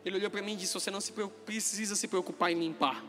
[0.05, 1.11] Ele olhou para mim e disse: Você não se
[1.47, 3.03] precisa se preocupar em limpar.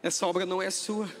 [0.00, 1.12] Essa obra não é sua.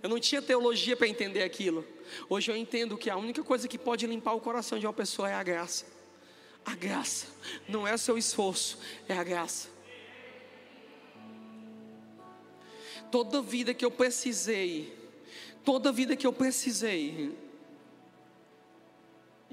[0.00, 1.84] Eu não tinha teologia para entender aquilo.
[2.28, 5.28] Hoje eu entendo que a única coisa que pode limpar o coração de uma pessoa
[5.28, 5.84] é a graça.
[6.64, 7.26] A graça.
[7.68, 9.68] Não é o seu esforço, é a graça.
[13.10, 14.96] Toda vida que eu precisei,
[15.64, 17.36] toda vida que eu precisei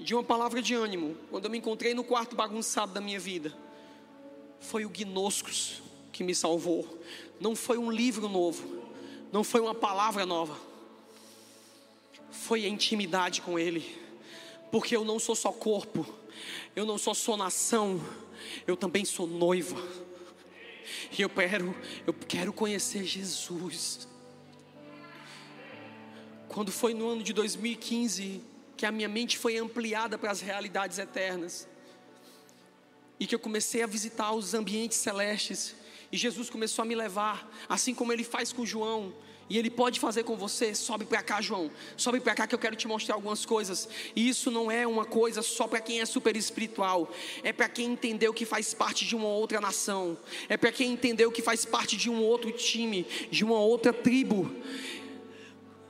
[0.02, 3.56] de uma palavra de ânimo, quando eu me encontrei no quarto bagunçado da minha vida,
[4.60, 5.82] foi o Gnoscos
[6.12, 7.00] que me salvou.
[7.40, 8.82] Não foi um livro novo,
[9.32, 10.58] não foi uma palavra nova,
[12.30, 13.96] foi a intimidade com Ele,
[14.70, 16.06] porque eu não sou só corpo,
[16.74, 18.00] eu não sou só nação,
[18.66, 19.80] eu também sou noiva.
[21.16, 21.74] E eu quero,
[22.06, 24.08] eu quero conhecer Jesus.
[26.48, 28.51] Quando foi no ano de 2015
[28.82, 31.68] que a minha mente foi ampliada para as realidades eternas,
[33.20, 35.76] e que eu comecei a visitar os ambientes celestes,
[36.10, 39.14] e Jesus começou a me levar, assim como ele faz com João,
[39.50, 40.74] e Ele pode fazer com você.
[40.74, 41.70] Sobe para cá, João.
[41.94, 43.86] Sobe para cá que eu quero te mostrar algumas coisas.
[44.16, 47.12] E isso não é uma coisa só para quem é super espiritual.
[47.42, 50.16] É para quem entendeu que faz parte de uma outra nação.
[50.48, 54.50] É para quem entendeu que faz parte de um outro time, de uma outra tribo.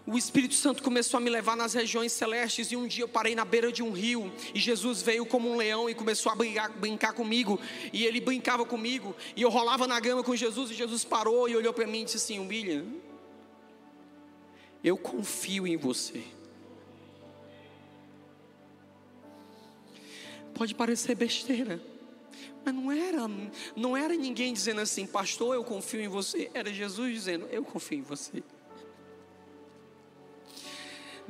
[0.05, 3.37] O Espírito Santo começou a me levar nas regiões celestes e um dia eu parei
[3.37, 6.71] na beira de um rio e Jesus veio como um leão e começou a brincar,
[6.71, 7.61] brincar comigo
[7.93, 11.55] e ele brincava comigo e eu rolava na grama com Jesus e Jesus parou e
[11.55, 12.85] olhou para mim e disse assim, William,
[14.83, 16.25] eu confio em você.
[20.53, 21.81] Pode parecer besteira,
[22.65, 23.31] mas não era,
[23.77, 26.51] não era ninguém dizendo assim, pastor, eu confio em você.
[26.53, 28.43] Era Jesus dizendo, eu confio em você.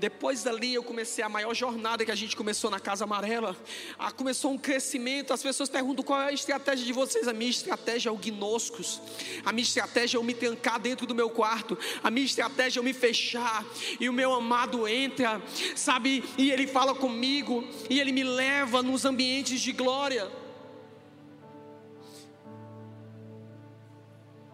[0.03, 3.57] Depois dali eu comecei a maior jornada que a gente começou na Casa Amarela.
[3.97, 5.33] Ah, começou um crescimento.
[5.33, 7.29] As pessoas perguntam qual é a estratégia de vocês.
[7.29, 9.01] A minha estratégia é o gnoscos.
[9.45, 11.79] A minha estratégia é eu me trancar dentro do meu quarto.
[12.03, 13.65] A minha estratégia é eu me fechar.
[14.01, 15.41] E o meu amado entra,
[15.77, 16.25] sabe?
[16.37, 17.63] E ele fala comigo.
[17.89, 20.29] E ele me leva nos ambientes de glória.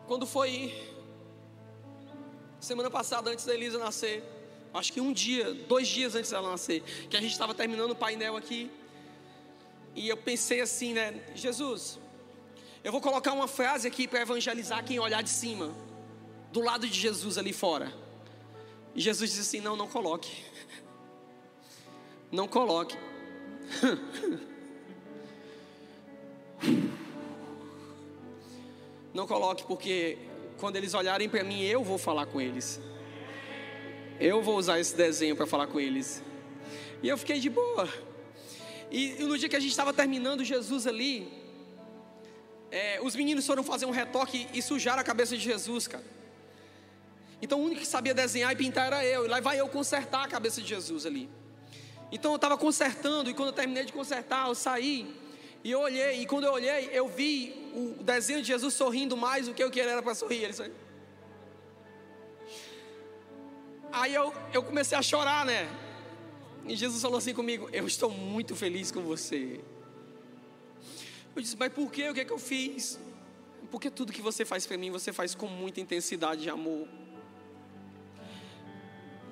[0.06, 0.74] Quando foi
[2.60, 4.36] semana passada, antes da Elisa nascer
[4.74, 7.96] acho que um dia, dois dias antes dela nascer, que a gente estava terminando o
[7.96, 8.70] painel aqui.
[9.94, 11.20] E eu pensei assim, né?
[11.34, 11.98] Jesus,
[12.84, 15.74] eu vou colocar uma frase aqui para evangelizar quem olhar de cima,
[16.52, 17.92] do lado de Jesus ali fora.
[18.94, 20.44] E Jesus disse assim: Não, não coloque.
[22.30, 22.96] Não coloque.
[29.14, 30.18] Não coloque, porque
[30.58, 32.80] quando eles olharem para mim, eu vou falar com eles.
[34.20, 36.22] Eu vou usar esse desenho para falar com eles.
[37.02, 37.88] E eu fiquei de boa.
[38.90, 41.28] E, no dia que a gente estava terminando Jesus ali,
[42.70, 46.04] é, os meninos foram fazer um retoque e sujaram a cabeça de Jesus, cara.
[47.40, 49.24] Então o único que sabia desenhar e pintar era eu.
[49.24, 51.28] E lá vai eu consertar a cabeça de Jesus ali.
[52.10, 55.14] Então eu estava consertando, e quando eu terminei de consertar, eu saí
[55.62, 56.22] e eu olhei.
[56.22, 59.70] E quando eu olhei, eu vi o desenho de Jesus sorrindo mais do que o
[59.70, 60.42] que ele era para sorrir.
[60.42, 60.87] Ele sorriu.
[63.92, 65.68] Aí eu, eu comecei a chorar, né?
[66.66, 69.60] E Jesus falou assim comigo: Eu estou muito feliz com você.
[71.34, 72.08] Eu disse: Mas por quê?
[72.10, 72.98] O que é que eu fiz?
[73.70, 76.86] Porque tudo que você faz para mim, você faz com muita intensidade de amor.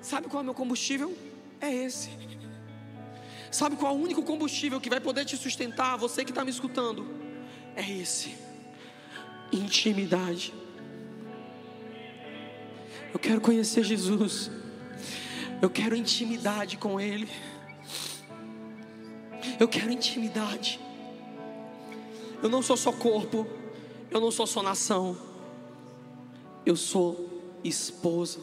[0.01, 1.15] Sabe qual é o meu combustível?
[1.59, 2.09] É esse.
[3.51, 6.51] Sabe qual é o único combustível que vai poder te sustentar, você que está me
[6.51, 7.07] escutando?
[7.75, 8.35] É esse:
[9.51, 10.53] intimidade.
[13.17, 14.51] Eu quero conhecer Jesus.
[15.59, 17.27] Eu quero intimidade com Ele.
[19.59, 20.79] Eu quero intimidade.
[22.43, 23.47] Eu não sou só corpo.
[24.11, 25.17] Eu não sou só nação.
[26.63, 28.39] Eu sou esposa.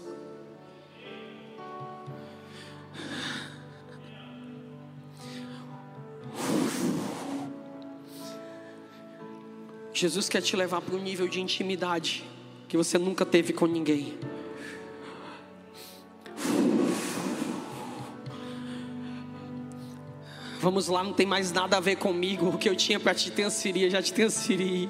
[9.92, 12.24] Jesus quer te levar para um nível de intimidade
[12.68, 14.18] que você nunca teve com ninguém.
[20.64, 22.48] Vamos lá, não tem mais nada a ver comigo.
[22.48, 24.88] O que eu tinha para te transferir, já te transferi.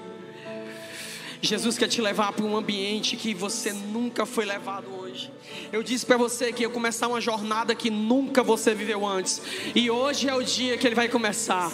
[1.42, 5.32] Jesus quer te levar para um ambiente que você nunca foi levado hoje.
[5.72, 9.42] Eu disse para você que ia começar uma jornada que nunca você viveu antes.
[9.74, 11.72] E hoje é o dia que ele vai começar.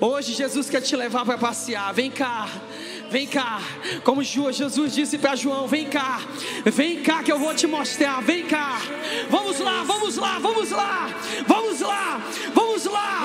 [0.00, 1.94] Hoje Jesus quer te levar para passear.
[1.94, 2.48] Vem cá.
[3.08, 3.60] Vem cá,
[4.02, 6.20] como Jesus disse para João: Vem cá,
[6.64, 8.20] vem cá que eu vou te mostrar.
[8.20, 8.80] Vem cá,
[9.30, 11.08] vamos lá, vamos lá, vamos lá,
[11.46, 12.20] vamos lá,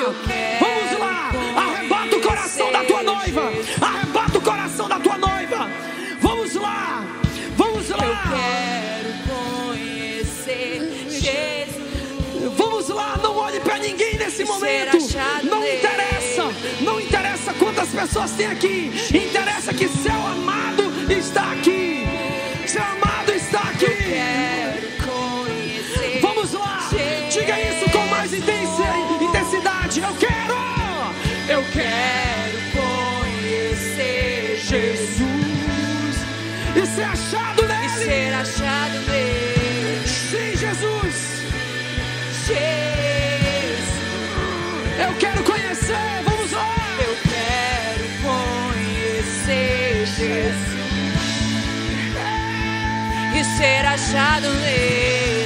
[0.04, 1.32] Vamos lá.
[1.56, 3.52] Arrebata o coração da tua noiva.
[3.80, 5.70] Arrebata o coração da tua noiva.
[6.20, 7.06] Vamos lá.
[7.56, 7.98] Vamos lá.
[7.98, 12.56] Eu quero conhecer Jesus.
[12.58, 13.20] Vamos lá.
[13.22, 14.98] Não olhe para ninguém nesse momento.
[15.44, 16.52] Não interessa.
[16.82, 18.92] Não interessa quantas pessoas tem aqui.
[19.14, 22.08] Interessa que seu amado está aqui.
[22.66, 23.11] Seu amado
[29.52, 30.00] intensidade.
[30.00, 30.56] Eu quero,
[31.50, 36.16] eu quero conhecer Jesus
[36.76, 37.90] e ser achado E nele.
[38.06, 40.08] ser achado nele.
[40.08, 41.16] Sim, Jesus.
[42.48, 43.88] Jesus.
[45.00, 46.24] Eu quero conhecer.
[46.24, 46.76] Vamos lá.
[47.00, 50.72] Eu quero conhecer Jesus
[53.36, 55.41] e ser achado nele.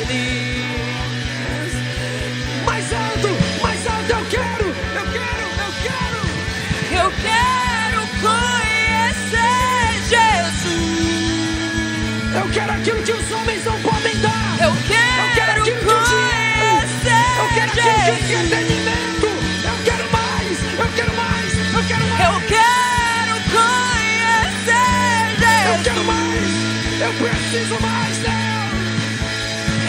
[27.05, 28.33] Eu preciso mais, Deus.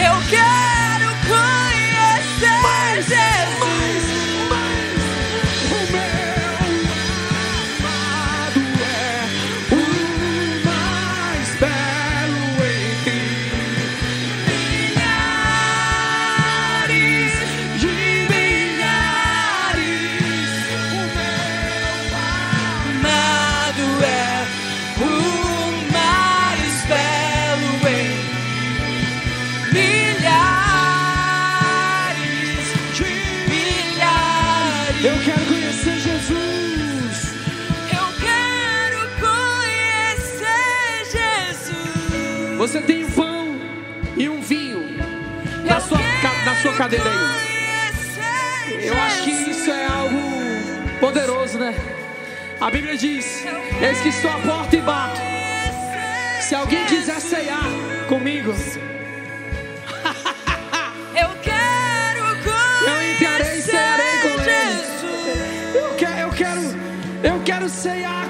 [0.05, 0.66] Eu quero
[46.95, 48.85] aí.
[48.85, 50.19] Eu acho que isso é algo
[50.99, 51.75] poderoso, né?
[52.59, 53.45] A Bíblia diz:
[53.81, 55.19] Eis que estou à porta e bato.
[56.41, 57.65] Se alguém quiser ceiar
[58.07, 58.53] comigo,
[61.13, 62.25] Eu quero
[62.85, 64.87] Eu entrarei e cearei com ele.
[65.75, 66.61] Eu quero, eu quero,
[67.23, 68.26] eu quero ceiar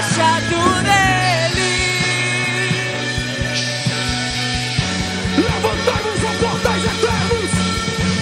[0.00, 1.72] achado nele.
[5.36, 7.52] Levantamos a portais eternos.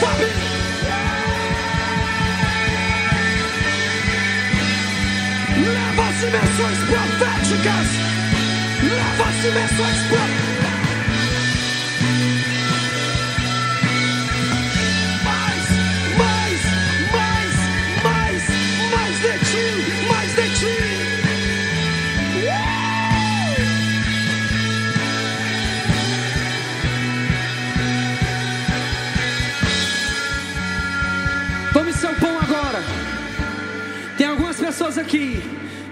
[0.00, 0.30] Fabi.
[5.66, 8.09] Leva as dimensões proféticas.
[9.42, 10.00] Dimensões
[34.30, 35.40] algumas pessoas aqui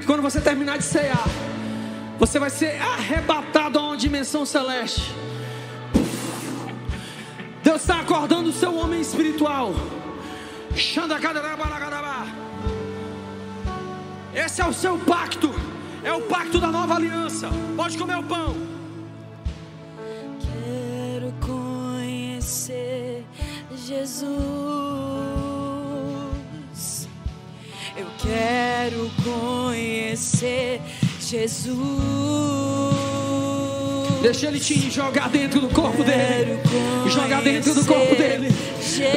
[0.00, 1.24] que quando você terminar de cear,
[2.18, 5.14] você vai ser arrebatado a uma dimensão celeste.
[7.62, 9.72] Deus está acordando o seu homem espiritual.
[14.34, 15.54] Esse é o seu pacto.
[16.02, 17.48] É o pacto da nova aliança.
[17.76, 18.56] Pode comer o pão.
[20.40, 23.24] Quero conhecer
[23.76, 24.28] Jesus.
[27.96, 30.97] Eu quero conhecer Jesus.
[34.22, 36.58] Deixa ele te jogar dentro do corpo dele.
[37.06, 38.48] Jogar dentro do corpo dele.
[38.80, 39.14] Jesus.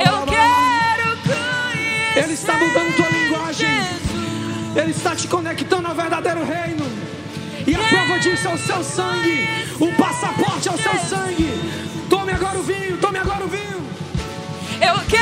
[0.00, 3.68] Eu quero conhecer Ele está mudando tua linguagem.
[3.68, 4.76] Jesus.
[4.76, 6.84] Ele está te conectando ao verdadeiro reino.
[7.64, 9.48] E a prova disso é o seu sangue.
[9.78, 11.48] O passaporte é o seu sangue.
[12.10, 13.86] Tome agora o vinho, tome agora o vinho.
[14.80, 15.21] Eu quero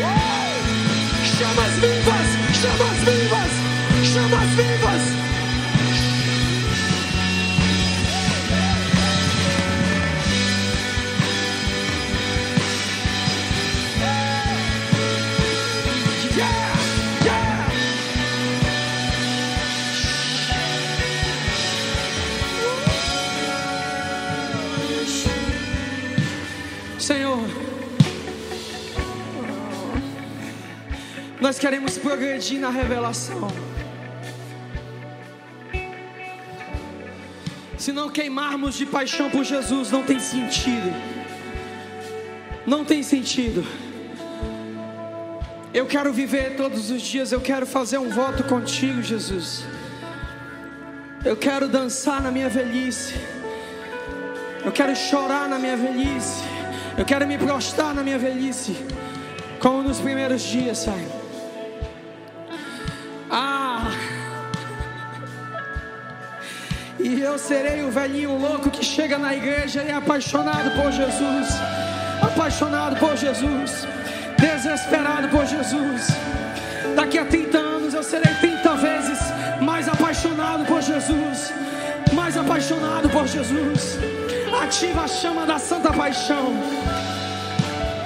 [0.00, 2.28] Chamas vivas,
[2.60, 3.52] chamas vivas,
[4.12, 4.87] chamas vivas.
[31.48, 33.48] Nós queremos progredir na revelação.
[37.78, 40.92] Se não queimarmos de paixão por Jesus, não tem sentido.
[42.66, 43.66] Não tem sentido.
[45.72, 49.64] Eu quero viver todos os dias, eu quero fazer um voto contigo, Jesus.
[51.24, 53.14] Eu quero dançar na minha velhice.
[54.62, 56.42] Eu quero chorar na minha velhice.
[56.98, 58.76] Eu quero me prostrar na minha velhice.
[59.58, 61.17] Como nos primeiros dias, Senhor.
[67.08, 71.48] E eu serei o velhinho louco que chega na igreja e é apaixonado por Jesus.
[72.20, 73.86] Apaixonado por Jesus.
[74.38, 76.08] Desesperado por Jesus.
[76.94, 79.18] Daqui a 30 anos eu serei 30 vezes
[79.62, 81.50] mais apaixonado por Jesus.
[82.12, 83.98] Mais apaixonado por Jesus.
[84.62, 86.52] Ativa a chama da santa paixão.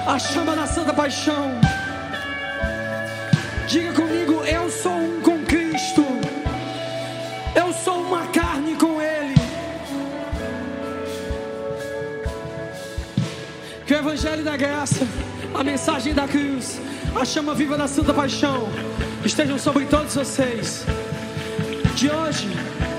[0.07, 1.51] A chama da santa paixão.
[3.67, 5.22] Diga comigo, eu sou um
[14.43, 15.07] Da Graça,
[15.53, 16.77] a mensagem da cruz,
[17.15, 18.67] a chama viva da Santa Paixão
[19.23, 20.83] estejam sobre todos vocês,
[21.95, 22.49] de hoje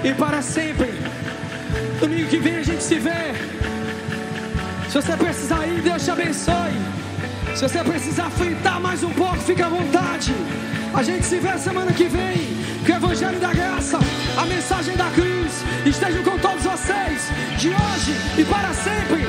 [0.03, 0.95] e para sempre.
[2.01, 3.35] Domingo que vem a gente se vê.
[4.89, 6.73] Se você precisar ir, Deus te abençoe.
[7.55, 10.33] Se você precisar fritar mais um pouco, fica à vontade.
[10.95, 12.65] A gente se vê semana que vem.
[12.87, 13.99] Que o Evangelho da Graça,
[14.39, 19.24] a mensagem da cruz, estejam com todos vocês, de hoje e para sempre.